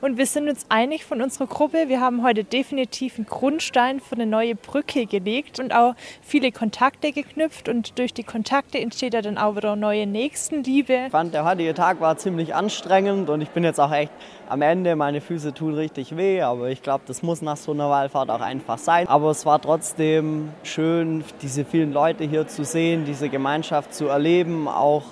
Und 0.00 0.18
wir 0.18 0.26
sind 0.26 0.48
uns 0.48 0.66
einig 0.68 1.04
von 1.04 1.22
unserer 1.22 1.46
Gruppe, 1.46 1.88
wir 1.88 2.00
haben 2.00 2.22
heute 2.22 2.44
definitiv 2.44 3.16
einen 3.16 3.26
Grundstein 3.26 4.00
für 4.00 4.14
eine 4.14 4.26
neue 4.26 4.54
Brücke 4.54 5.06
gelegt 5.06 5.60
und 5.60 5.72
auch 5.72 5.94
viele 6.22 6.52
Kontakte 6.52 7.12
geknüpft. 7.12 7.68
Und 7.68 7.98
durch 7.98 8.12
die 8.12 8.24
Kontakte 8.24 8.78
entsteht 8.78 9.14
ja 9.14 9.22
dann 9.22 9.38
auch 9.38 9.56
wieder 9.56 9.76
neue 9.76 10.06
Nächstenliebe. 10.06 11.04
Ich 11.06 11.12
fand, 11.12 11.34
der 11.34 11.44
heutige 11.44 11.74
Tag 11.74 12.00
war 12.00 12.16
ziemlich 12.16 12.54
anstrengend 12.54 13.30
und 13.30 13.40
ich 13.40 13.50
bin 13.50 13.64
jetzt 13.64 13.80
auch 13.80 13.92
echt 13.92 14.12
am 14.48 14.62
Ende. 14.62 14.96
Meine 14.96 15.20
Füße 15.20 15.54
tun 15.54 15.74
richtig 15.74 16.16
weh, 16.16 16.42
aber 16.42 16.68
ich 16.70 16.82
glaube, 16.82 17.04
das 17.06 17.22
muss 17.22 17.42
nach 17.42 17.56
so 17.56 17.72
einer 17.72 17.88
Wallfahrt 17.88 18.30
auch 18.30 18.40
einfach 18.40 18.78
sein. 18.78 19.08
Aber 19.08 19.30
es 19.30 19.46
war 19.46 19.60
trotzdem 19.60 20.50
schön, 20.62 21.24
diese 21.40 21.64
vielen 21.64 21.92
Leute 21.92 22.24
hier 22.24 22.46
zu 22.48 22.64
sehen, 22.64 23.04
diese 23.04 23.28
Gemeinschaft 23.28 23.94
zu 23.94 24.06
erleben, 24.06 24.68
auch 24.68 25.04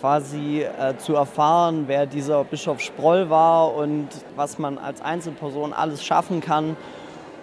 quasi 0.00 0.62
äh, 0.62 0.96
zu 0.98 1.14
erfahren, 1.14 1.84
wer 1.86 2.06
dieser 2.06 2.44
Bischof 2.44 2.80
Sproll 2.80 3.30
war 3.30 3.74
und 3.74 4.08
was 4.36 4.58
man 4.58 4.78
als 4.78 5.00
Einzelperson 5.00 5.72
alles 5.72 6.04
schaffen 6.04 6.40
kann. 6.40 6.76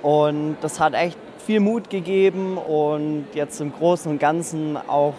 Und 0.01 0.57
das 0.61 0.79
hat 0.79 0.93
echt 0.93 1.17
viel 1.45 1.59
Mut 1.59 1.89
gegeben 1.89 2.57
und 2.57 3.25
jetzt 3.33 3.59
im 3.61 3.71
Großen 3.71 4.11
und 4.11 4.19
Ganzen 4.19 4.77
auch 4.87 5.13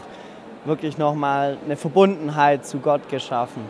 wirklich 0.65 0.99
nochmal 0.99 1.57
eine 1.65 1.77
Verbundenheit 1.77 2.67
zu 2.67 2.79
Gott 2.79 3.09
geschaffen. 3.09 3.63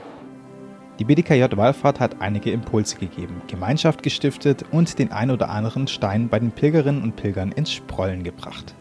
Die 0.98 1.04
BDKJ 1.04 1.44
Wallfahrt 1.56 2.00
hat 2.00 2.22
einige 2.22 2.50
Impulse 2.50 2.96
gegeben, 2.96 3.42
Gemeinschaft 3.48 4.02
gestiftet 4.02 4.64
und 4.72 4.98
den 4.98 5.12
ein 5.12 5.30
oder 5.30 5.50
anderen 5.50 5.88
Stein 5.88 6.30
bei 6.30 6.38
den 6.38 6.52
Pilgerinnen 6.52 7.02
und 7.02 7.16
Pilgern 7.16 7.52
ins 7.52 7.70
Sprollen 7.70 8.24
gebracht. 8.24 8.74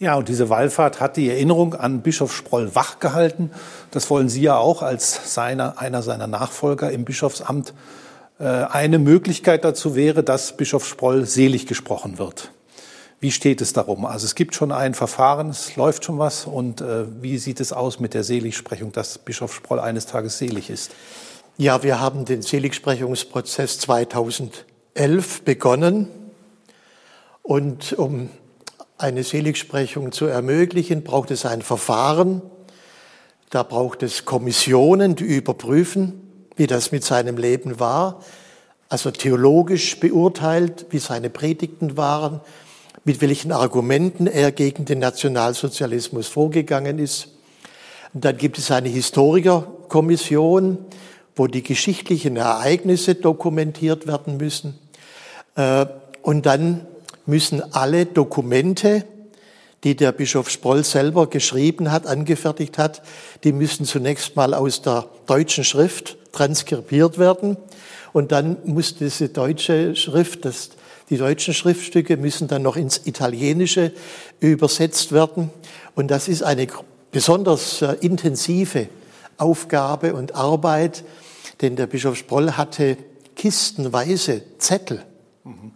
Ja, 0.00 0.14
und 0.14 0.28
diese 0.28 0.48
Wallfahrt 0.48 1.00
hat 1.00 1.16
die 1.16 1.28
Erinnerung 1.28 1.74
an 1.74 2.02
Bischof 2.02 2.32
Sproll 2.32 2.72
wachgehalten. 2.76 3.50
Das 3.90 4.08
wollen 4.10 4.28
Sie 4.28 4.42
ja 4.42 4.56
auch 4.56 4.82
als 4.82 5.34
seiner, 5.34 5.80
einer 5.80 6.02
seiner 6.02 6.28
Nachfolger 6.28 6.92
im 6.92 7.04
Bischofsamt. 7.04 7.74
Äh, 8.38 8.44
eine 8.44 9.00
Möglichkeit 9.00 9.64
dazu 9.64 9.96
wäre, 9.96 10.22
dass 10.22 10.56
Bischof 10.56 10.86
Sproll 10.86 11.26
selig 11.26 11.66
gesprochen 11.66 12.18
wird. 12.18 12.52
Wie 13.18 13.32
steht 13.32 13.60
es 13.60 13.72
darum? 13.72 14.06
Also 14.06 14.24
es 14.26 14.36
gibt 14.36 14.54
schon 14.54 14.70
ein 14.70 14.94
Verfahren, 14.94 15.50
es 15.50 15.74
läuft 15.74 16.04
schon 16.04 16.20
was. 16.20 16.46
Und 16.46 16.80
äh, 16.80 17.06
wie 17.20 17.36
sieht 17.36 17.58
es 17.58 17.72
aus 17.72 17.98
mit 17.98 18.14
der 18.14 18.22
Seligsprechung, 18.22 18.92
dass 18.92 19.18
Bischof 19.18 19.52
Sproll 19.52 19.80
eines 19.80 20.06
Tages 20.06 20.38
selig 20.38 20.70
ist? 20.70 20.92
Ja, 21.56 21.82
wir 21.82 22.00
haben 22.00 22.24
den 22.24 22.42
Seligsprechungsprozess 22.42 23.80
2011 23.80 25.42
begonnen. 25.42 26.06
Und 27.42 27.94
um 27.94 28.30
eine 28.98 29.22
Seligsprechung 29.22 30.12
zu 30.12 30.26
ermöglichen, 30.26 31.04
braucht 31.04 31.30
es 31.30 31.46
ein 31.46 31.62
Verfahren. 31.62 32.42
Da 33.50 33.62
braucht 33.62 34.02
es 34.02 34.24
Kommissionen, 34.24 35.14
die 35.14 35.24
überprüfen, 35.24 36.20
wie 36.56 36.66
das 36.66 36.92
mit 36.92 37.04
seinem 37.04 37.38
Leben 37.38 37.78
war, 37.80 38.20
also 38.88 39.10
theologisch 39.10 40.00
beurteilt, 40.00 40.86
wie 40.90 40.98
seine 40.98 41.30
Predigten 41.30 41.96
waren, 41.96 42.40
mit 43.04 43.20
welchen 43.20 43.52
Argumenten 43.52 44.26
er 44.26 44.50
gegen 44.50 44.84
den 44.84 44.98
Nationalsozialismus 44.98 46.26
vorgegangen 46.26 46.98
ist. 46.98 47.28
Und 48.12 48.24
dann 48.24 48.36
gibt 48.36 48.58
es 48.58 48.70
eine 48.70 48.88
Historikerkommission, 48.88 50.78
wo 51.36 51.46
die 51.46 51.62
geschichtlichen 51.62 52.36
Ereignisse 52.36 53.14
dokumentiert 53.14 54.06
werden 54.06 54.38
müssen. 54.38 54.78
Äh, 55.54 55.86
und 56.22 56.44
dann 56.46 56.86
müssen 57.28 57.62
alle 57.74 58.06
Dokumente, 58.06 59.04
die 59.84 59.94
der 59.94 60.12
Bischof 60.12 60.50
Sproll 60.50 60.82
selber 60.82 61.28
geschrieben 61.28 61.92
hat, 61.92 62.06
angefertigt 62.06 62.78
hat, 62.78 63.02
die 63.44 63.52
müssen 63.52 63.84
zunächst 63.84 64.34
mal 64.34 64.54
aus 64.54 64.82
der 64.82 65.06
deutschen 65.26 65.62
Schrift 65.62 66.16
transkribiert 66.32 67.18
werden. 67.18 67.56
Und 68.12 68.32
dann 68.32 68.56
muss 68.64 68.96
diese 68.96 69.28
deutsche 69.28 69.94
Schrift, 69.94 70.46
das, 70.46 70.70
die 71.10 71.18
deutschen 71.18 71.54
Schriftstücke 71.54 72.16
müssen 72.16 72.48
dann 72.48 72.62
noch 72.62 72.76
ins 72.76 73.02
Italienische 73.04 73.92
übersetzt 74.40 75.12
werden. 75.12 75.50
Und 75.94 76.10
das 76.10 76.28
ist 76.28 76.42
eine 76.42 76.66
besonders 77.12 77.82
äh, 77.82 77.96
intensive 78.00 78.88
Aufgabe 79.36 80.14
und 80.14 80.34
Arbeit, 80.34 81.04
denn 81.60 81.76
der 81.76 81.86
Bischof 81.86 82.16
Sproll 82.16 82.52
hatte 82.52 82.96
kistenweise 83.36 84.42
Zettel 84.58 85.04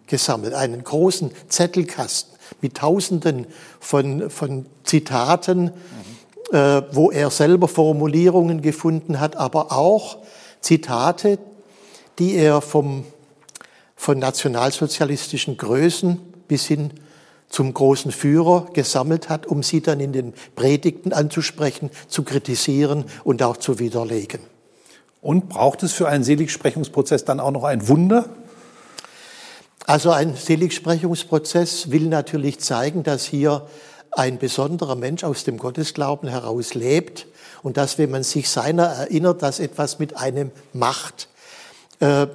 gesammelt, 0.07 0.55
einen 0.55 0.85
großen 0.85 1.31
Zettelkasten 1.49 2.33
mit 2.61 2.77
Tausenden 2.77 3.47
von, 3.81 4.31
von 4.31 4.67
Zitaten, 4.85 5.73
mhm. 6.51 6.57
äh, 6.57 6.83
wo 6.95 7.11
er 7.11 7.31
selber 7.31 7.69
Formulierungen 7.69 8.63
gefunden 8.63 9.21
hat, 9.21 9.37
aber 9.37 9.73
auch 9.73 10.19
Zitate, 10.61 11.39
die 12.19 12.35
er 12.35 12.61
vom, 12.61 13.05
von 13.97 14.19
nationalsozialistischen 14.19 15.57
Größen 15.57 16.19
bis 16.49 16.67
hin 16.67 16.91
zum 17.49 17.75
großen 17.75 18.13
Führer 18.13 18.67
gesammelt 18.73 19.29
hat, 19.29 19.47
um 19.47 19.63
sie 19.63 19.83
dann 19.83 20.01
in 20.01 20.13
den 20.13 20.33
Predigten 20.57 21.13
anzusprechen, 21.13 21.91
zu 22.09 22.23
kritisieren 22.23 23.05
und 23.25 23.43
auch 23.43 23.59
zu 23.59 23.79
widerlegen. 23.79 24.41
Und 25.21 25.49
braucht 25.49 25.83
es 25.83 25.93
für 25.93 26.09
einen 26.09 26.25
Seligsprechungsprozess 26.25 27.25
dann 27.25 27.41
auch 27.41 27.53
noch 27.53 27.65
ein 27.65 27.87
Wunder? 27.89 28.29
Also 29.87 30.11
ein 30.11 30.37
Seligsprechungsprozess 30.37 31.91
will 31.91 32.09
natürlich 32.09 32.61
zeigen, 32.61 33.03
dass 33.03 33.25
hier 33.25 33.67
ein 34.13 34.39
besonderer 34.39 34.95
Mensch 34.95 35.25
aus 35.25 35.45
dem 35.45 35.59
Gottesglauben 35.59 36.29
heraus 36.29 36.75
lebt 36.75 37.27
und 37.63 37.77
dass, 37.77 37.99
wenn 37.99 38.11
man 38.11 38.23
sich 38.23 38.49
seiner 38.49 38.85
erinnert, 38.85 39.43
das 39.43 39.59
etwas 39.59 39.99
mit 39.99 40.17
einem 40.17 40.51
macht. 40.73 41.29
Äh, 42.01 42.27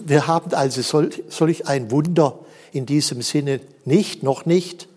Wir 0.00 0.26
haben 0.28 0.54
also 0.54 0.80
solch 1.28 1.66
ein 1.66 1.90
Wunder 1.90 2.38
in 2.72 2.86
diesem 2.86 3.20
Sinne 3.22 3.60
nicht, 3.84 4.22
noch 4.22 4.46
nicht. 4.46 4.88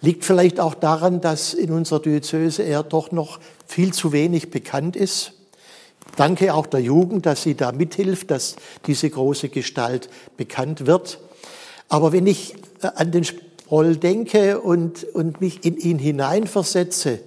Liegt 0.00 0.24
vielleicht 0.24 0.60
auch 0.60 0.74
daran, 0.74 1.20
dass 1.20 1.54
in 1.54 1.72
unserer 1.72 2.00
Diözese 2.00 2.62
er 2.62 2.84
doch 2.84 3.10
noch 3.10 3.40
viel 3.66 3.92
zu 3.92 4.12
wenig 4.12 4.50
bekannt 4.50 4.94
ist. 4.94 5.32
Danke 6.16 6.54
auch 6.54 6.66
der 6.66 6.80
Jugend, 6.80 7.26
dass 7.26 7.42
sie 7.42 7.56
da 7.56 7.72
mithilft, 7.72 8.30
dass 8.30 8.56
diese 8.86 9.10
große 9.10 9.48
Gestalt 9.48 10.08
bekannt 10.36 10.86
wird. 10.86 11.18
Aber 11.88 12.12
wenn 12.12 12.26
ich 12.26 12.54
äh, 12.82 12.88
an 12.94 13.10
den 13.10 13.24
Sproll 13.24 13.96
denke 13.96 14.60
und, 14.60 15.04
und 15.04 15.40
mich 15.40 15.64
in 15.64 15.76
ihn 15.76 15.98
hineinversetze 15.98 17.20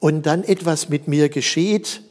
und 0.00 0.26
dann 0.26 0.44
etwas 0.44 0.88
mit 0.88 1.08
mir 1.08 1.28
geschieht 1.28 2.02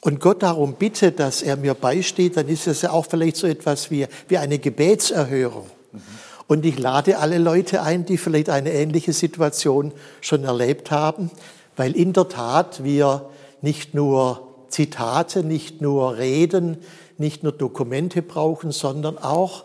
und 0.00 0.20
Gott 0.20 0.42
darum 0.42 0.74
bitte, 0.74 1.12
dass 1.12 1.42
er 1.42 1.56
mir 1.56 1.74
beisteht, 1.74 2.36
dann 2.36 2.48
ist 2.48 2.66
es 2.66 2.82
ja 2.82 2.90
auch 2.90 3.06
vielleicht 3.06 3.36
so 3.36 3.46
etwas 3.46 3.90
wie, 3.90 4.06
wie 4.28 4.38
eine 4.38 4.58
Gebetserhörung. 4.58 5.66
Mhm. 5.92 6.00
Und 6.48 6.66
ich 6.66 6.78
lade 6.78 7.18
alle 7.18 7.38
Leute 7.38 7.82
ein, 7.82 8.04
die 8.04 8.18
vielleicht 8.18 8.50
eine 8.50 8.72
ähnliche 8.72 9.12
Situation 9.12 9.92
schon 10.20 10.44
erlebt 10.44 10.90
haben, 10.90 11.30
weil 11.76 11.96
in 11.96 12.12
der 12.12 12.28
Tat 12.28 12.84
wir 12.84 13.30
nicht 13.62 13.94
nur 13.94 14.48
Zitate, 14.68 15.44
nicht 15.44 15.80
nur 15.80 16.18
Reden, 16.18 16.78
nicht 17.16 17.42
nur 17.42 17.52
Dokumente 17.52 18.22
brauchen, 18.22 18.72
sondern 18.72 19.18
auch 19.18 19.64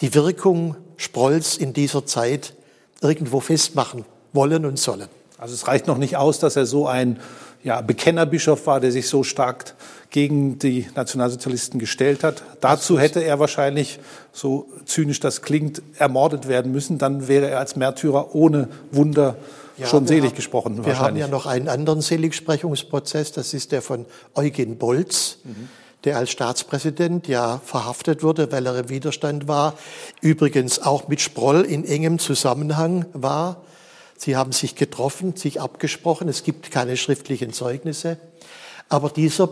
die 0.00 0.14
Wirkung 0.14 0.76
Sprolls 1.02 1.56
in 1.56 1.72
dieser 1.72 2.06
Zeit 2.06 2.54
irgendwo 3.00 3.40
festmachen 3.40 4.04
wollen 4.32 4.64
und 4.64 4.78
sollen. 4.78 5.08
Also 5.36 5.54
es 5.54 5.66
reicht 5.66 5.88
noch 5.88 5.98
nicht 5.98 6.16
aus, 6.16 6.38
dass 6.38 6.54
er 6.54 6.64
so 6.64 6.86
ein 6.86 7.18
ja, 7.64 7.80
Bekennerbischof 7.80 8.66
war, 8.66 8.78
der 8.78 8.92
sich 8.92 9.08
so 9.08 9.24
stark 9.24 9.74
gegen 10.10 10.58
die 10.60 10.86
Nationalsozialisten 10.94 11.80
gestellt 11.80 12.22
hat. 12.22 12.44
Dazu 12.60 12.98
hätte 12.98 13.20
er 13.20 13.40
wahrscheinlich, 13.40 13.98
so 14.32 14.68
zynisch 14.84 15.18
das 15.18 15.42
klingt, 15.42 15.82
ermordet 15.98 16.46
werden 16.46 16.70
müssen. 16.70 16.98
Dann 16.98 17.26
wäre 17.26 17.50
er 17.50 17.58
als 17.58 17.74
Märtyrer 17.74 18.34
ohne 18.34 18.68
Wunder 18.92 19.36
ja, 19.78 19.86
schon 19.86 20.06
selig 20.06 20.30
haben, 20.30 20.36
gesprochen. 20.36 20.84
Wir 20.84 21.00
haben 21.00 21.16
ja 21.16 21.26
noch 21.26 21.46
einen 21.46 21.68
anderen 21.68 22.00
Seligsprechungsprozess, 22.00 23.32
das 23.32 23.54
ist 23.54 23.72
der 23.72 23.82
von 23.82 24.06
Eugen 24.34 24.76
Bolz. 24.76 25.38
Mhm 25.42 25.68
der 26.04 26.16
als 26.16 26.30
Staatspräsident 26.30 27.28
ja 27.28 27.60
verhaftet 27.64 28.22
wurde, 28.22 28.50
weil 28.50 28.66
er 28.66 28.78
im 28.78 28.88
Widerstand 28.88 29.48
war, 29.48 29.78
übrigens 30.20 30.80
auch 30.80 31.08
mit 31.08 31.20
Sproll 31.20 31.62
in 31.62 31.84
engem 31.84 32.18
Zusammenhang 32.18 33.06
war. 33.12 33.62
Sie 34.16 34.36
haben 34.36 34.52
sich 34.52 34.74
getroffen, 34.74 35.36
sich 35.36 35.60
abgesprochen, 35.60 36.28
es 36.28 36.44
gibt 36.44 36.70
keine 36.70 36.96
schriftlichen 36.96 37.52
Zeugnisse. 37.52 38.18
Aber 38.88 39.10
dieser 39.10 39.48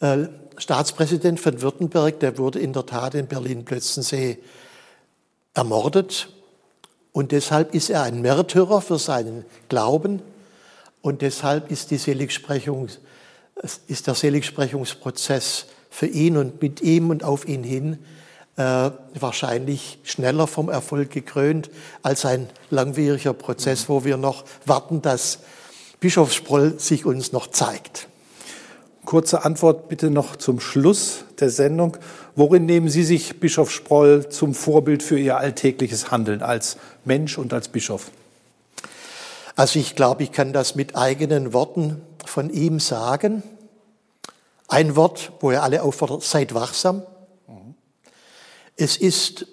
äh, 0.00 0.26
Staatspräsident 0.56 1.40
von 1.40 1.60
Württemberg, 1.62 2.20
der 2.20 2.38
wurde 2.38 2.58
in 2.58 2.72
der 2.72 2.86
Tat 2.86 3.14
in 3.14 3.26
Berlin-Plötzensee 3.26 4.38
ermordet 5.54 6.28
und 7.12 7.32
deshalb 7.32 7.74
ist 7.74 7.90
er 7.90 8.02
ein 8.02 8.20
Märtyrer 8.20 8.80
für 8.80 8.98
seinen 8.98 9.44
Glauben 9.68 10.22
und 11.00 11.22
deshalb 11.22 11.70
ist, 11.70 11.90
die 11.90 11.96
Seligsprechung, 11.96 12.88
ist 13.86 14.06
der 14.06 14.14
Seligsprechungsprozess 14.14 15.66
für 15.90 16.06
ihn 16.06 16.36
und 16.36 16.62
mit 16.62 16.80
ihm 16.80 17.10
und 17.10 17.24
auf 17.24 17.48
ihn 17.48 17.64
hin 17.64 17.98
äh, 18.56 18.90
wahrscheinlich 19.14 19.98
schneller 20.02 20.46
vom 20.46 20.68
Erfolg 20.68 21.10
gekrönt 21.10 21.70
als 22.02 22.24
ein 22.24 22.48
langwieriger 22.70 23.32
Prozess, 23.32 23.88
wo 23.88 24.04
wir 24.04 24.16
noch 24.16 24.44
warten, 24.66 25.00
dass 25.00 25.38
Bischof 26.00 26.32
Sproll 26.32 26.78
sich 26.78 27.04
uns 27.04 27.32
noch 27.32 27.48
zeigt. 27.48 28.08
Kurze 29.04 29.44
Antwort 29.44 29.88
bitte 29.88 30.10
noch 30.10 30.36
zum 30.36 30.60
Schluss 30.60 31.24
der 31.40 31.50
Sendung. 31.50 31.96
Worin 32.36 32.66
nehmen 32.66 32.88
Sie 32.88 33.04
sich 33.04 33.40
Bischof 33.40 33.70
Sproll 33.70 34.28
zum 34.28 34.54
Vorbild 34.54 35.02
für 35.02 35.18
Ihr 35.18 35.38
alltägliches 35.38 36.10
Handeln 36.10 36.42
als 36.42 36.76
Mensch 37.04 37.38
und 37.38 37.52
als 37.52 37.68
Bischof? 37.68 38.10
Also 39.56 39.78
ich 39.78 39.96
glaube, 39.96 40.24
ich 40.24 40.32
kann 40.32 40.52
das 40.52 40.74
mit 40.74 40.94
eigenen 40.94 41.52
Worten 41.52 42.00
von 42.28 42.50
ihm 42.50 42.78
sagen. 42.80 43.42
Ein 44.68 44.96
Wort, 44.96 45.32
wo 45.40 45.50
er 45.50 45.62
alle 45.62 45.82
auffordert, 45.82 46.22
seid 46.22 46.54
wachsam. 46.54 47.02
Es 48.76 48.96
ist 48.96 49.46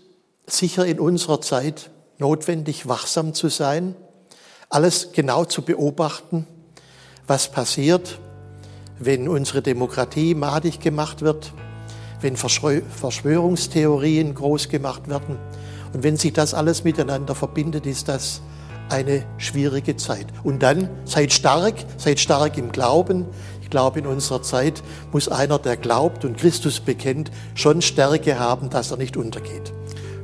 sicher 0.45 0.85
in 0.85 0.99
unserer 0.99 1.41
Zeit 1.41 1.89
notwendig, 2.17 2.87
wachsam 2.87 3.33
zu 3.33 3.49
sein, 3.49 3.95
alles 4.69 5.11
genau 5.13 5.45
zu 5.45 5.63
beobachten, 5.63 6.45
was 7.27 7.51
passiert, 7.51 8.19
wenn 8.99 9.27
unsere 9.27 9.61
Demokratie 9.61 10.35
madig 10.35 10.79
gemacht 10.79 11.21
wird, 11.21 11.53
wenn 12.21 12.37
Verschwörungstheorien 12.37 14.35
groß 14.35 14.69
gemacht 14.69 15.09
werden. 15.09 15.37
Und 15.93 16.03
wenn 16.03 16.17
sich 16.17 16.33
das 16.33 16.53
alles 16.53 16.83
miteinander 16.83 17.35
verbindet, 17.35 17.85
ist 17.85 18.07
das 18.07 18.41
eine 18.89 19.23
schwierige 19.37 19.95
Zeit. 19.95 20.27
Und 20.43 20.63
dann 20.63 20.89
seid 21.05 21.33
stark, 21.33 21.75
seid 21.97 22.19
stark 22.19 22.57
im 22.57 22.71
Glauben. 22.71 23.25
Ich 23.61 23.69
glaube, 23.69 23.99
in 23.99 24.07
unserer 24.07 24.41
Zeit 24.41 24.83
muss 25.11 25.27
einer, 25.27 25.59
der 25.59 25.77
glaubt 25.77 26.25
und 26.25 26.37
Christus 26.37 26.79
bekennt, 26.79 27.31
schon 27.55 27.81
Stärke 27.81 28.39
haben, 28.39 28.69
dass 28.69 28.91
er 28.91 28.97
nicht 28.97 29.17
untergeht. 29.17 29.73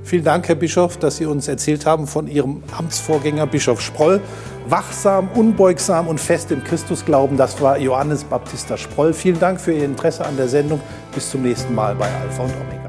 Vielen 0.03 0.23
Dank, 0.23 0.47
Herr 0.47 0.55
Bischof, 0.55 0.97
dass 0.97 1.17
Sie 1.17 1.25
uns 1.25 1.47
erzählt 1.47 1.85
haben 1.85 2.07
von 2.07 2.27
Ihrem 2.27 2.63
Amtsvorgänger 2.77 3.47
Bischof 3.47 3.81
Sproll 3.81 4.21
wachsam, 4.67 5.29
unbeugsam 5.33 6.07
und 6.07 6.19
fest 6.19 6.51
im 6.51 6.63
Christusglauben. 6.63 7.37
Das 7.37 7.61
war 7.61 7.77
Johannes 7.77 8.23
Baptista 8.23 8.77
Sproll. 8.77 9.13
Vielen 9.13 9.39
Dank 9.39 9.59
für 9.59 9.73
Ihr 9.73 9.85
Interesse 9.85 10.25
an 10.25 10.37
der 10.37 10.47
Sendung. 10.47 10.81
Bis 11.13 11.29
zum 11.29 11.43
nächsten 11.43 11.73
Mal 11.73 11.95
bei 11.95 12.05
Alpha 12.05 12.43
und 12.43 12.51
Omega. 12.51 12.80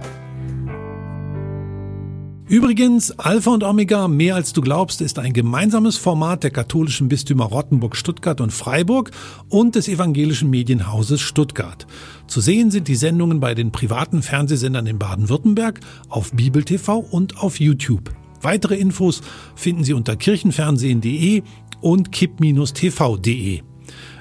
Übrigens, 2.52 3.18
Alpha 3.18 3.50
und 3.50 3.64
Omega, 3.64 4.08
mehr 4.08 4.34
als 4.34 4.52
du 4.52 4.60
glaubst, 4.60 5.00
ist 5.00 5.18
ein 5.18 5.32
gemeinsames 5.32 5.96
Format 5.96 6.42
der 6.42 6.50
katholischen 6.50 7.08
Bistümer 7.08 7.46
Rottenburg, 7.46 7.96
Stuttgart 7.96 8.42
und 8.42 8.52
Freiburg 8.52 9.10
und 9.48 9.74
des 9.74 9.88
evangelischen 9.88 10.50
Medienhauses 10.50 11.22
Stuttgart. 11.22 11.86
Zu 12.26 12.42
sehen 12.42 12.70
sind 12.70 12.88
die 12.88 12.94
Sendungen 12.94 13.40
bei 13.40 13.54
den 13.54 13.72
privaten 13.72 14.20
Fernsehsendern 14.20 14.86
in 14.86 14.98
Baden-Württemberg, 14.98 15.80
auf 16.10 16.32
Bibel 16.32 16.62
TV 16.62 16.98
und 16.98 17.38
auf 17.38 17.58
YouTube. 17.58 18.12
Weitere 18.42 18.74
Infos 18.76 19.22
finden 19.54 19.84
Sie 19.84 19.94
unter 19.94 20.16
kirchenfernsehen.de 20.16 21.44
und 21.80 22.12
kipp-tv.de. 22.12 23.62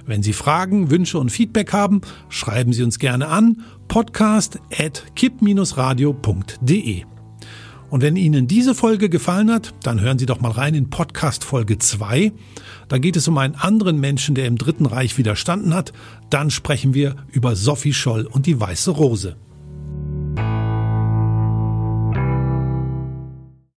Wenn 0.05 0.23
Sie 0.23 0.31
Fragen, 0.31 0.89
Wünsche 0.89 1.19
und 1.19 1.33
Feedback 1.33 1.73
haben, 1.73 1.99
schreiben 2.29 2.71
Sie 2.71 2.83
uns 2.83 2.97
gerne 2.97 3.27
an 3.27 3.63
podcast 3.89 4.57
at 4.71 5.03
kipp-radio.de. 5.17 7.03
Und 7.91 8.01
wenn 8.01 8.15
Ihnen 8.15 8.47
diese 8.47 8.73
Folge 8.73 9.09
gefallen 9.09 9.51
hat, 9.51 9.73
dann 9.83 9.99
hören 9.99 10.17
Sie 10.17 10.25
doch 10.25 10.39
mal 10.39 10.51
rein 10.51 10.75
in 10.75 10.89
Podcast 10.89 11.43
Folge 11.43 11.77
2. 11.77 12.31
Da 12.87 12.97
geht 12.99 13.17
es 13.17 13.27
um 13.27 13.37
einen 13.37 13.55
anderen 13.55 13.99
Menschen, 13.99 14.33
der 14.33 14.45
im 14.45 14.57
Dritten 14.57 14.85
Reich 14.85 15.17
widerstanden 15.17 15.73
hat. 15.73 15.91
Dann 16.29 16.51
sprechen 16.51 16.93
wir 16.93 17.17
über 17.31 17.57
Sophie 17.57 17.93
Scholl 17.93 18.27
und 18.27 18.45
die 18.45 18.57
Weiße 18.57 18.91
Rose. 18.91 19.35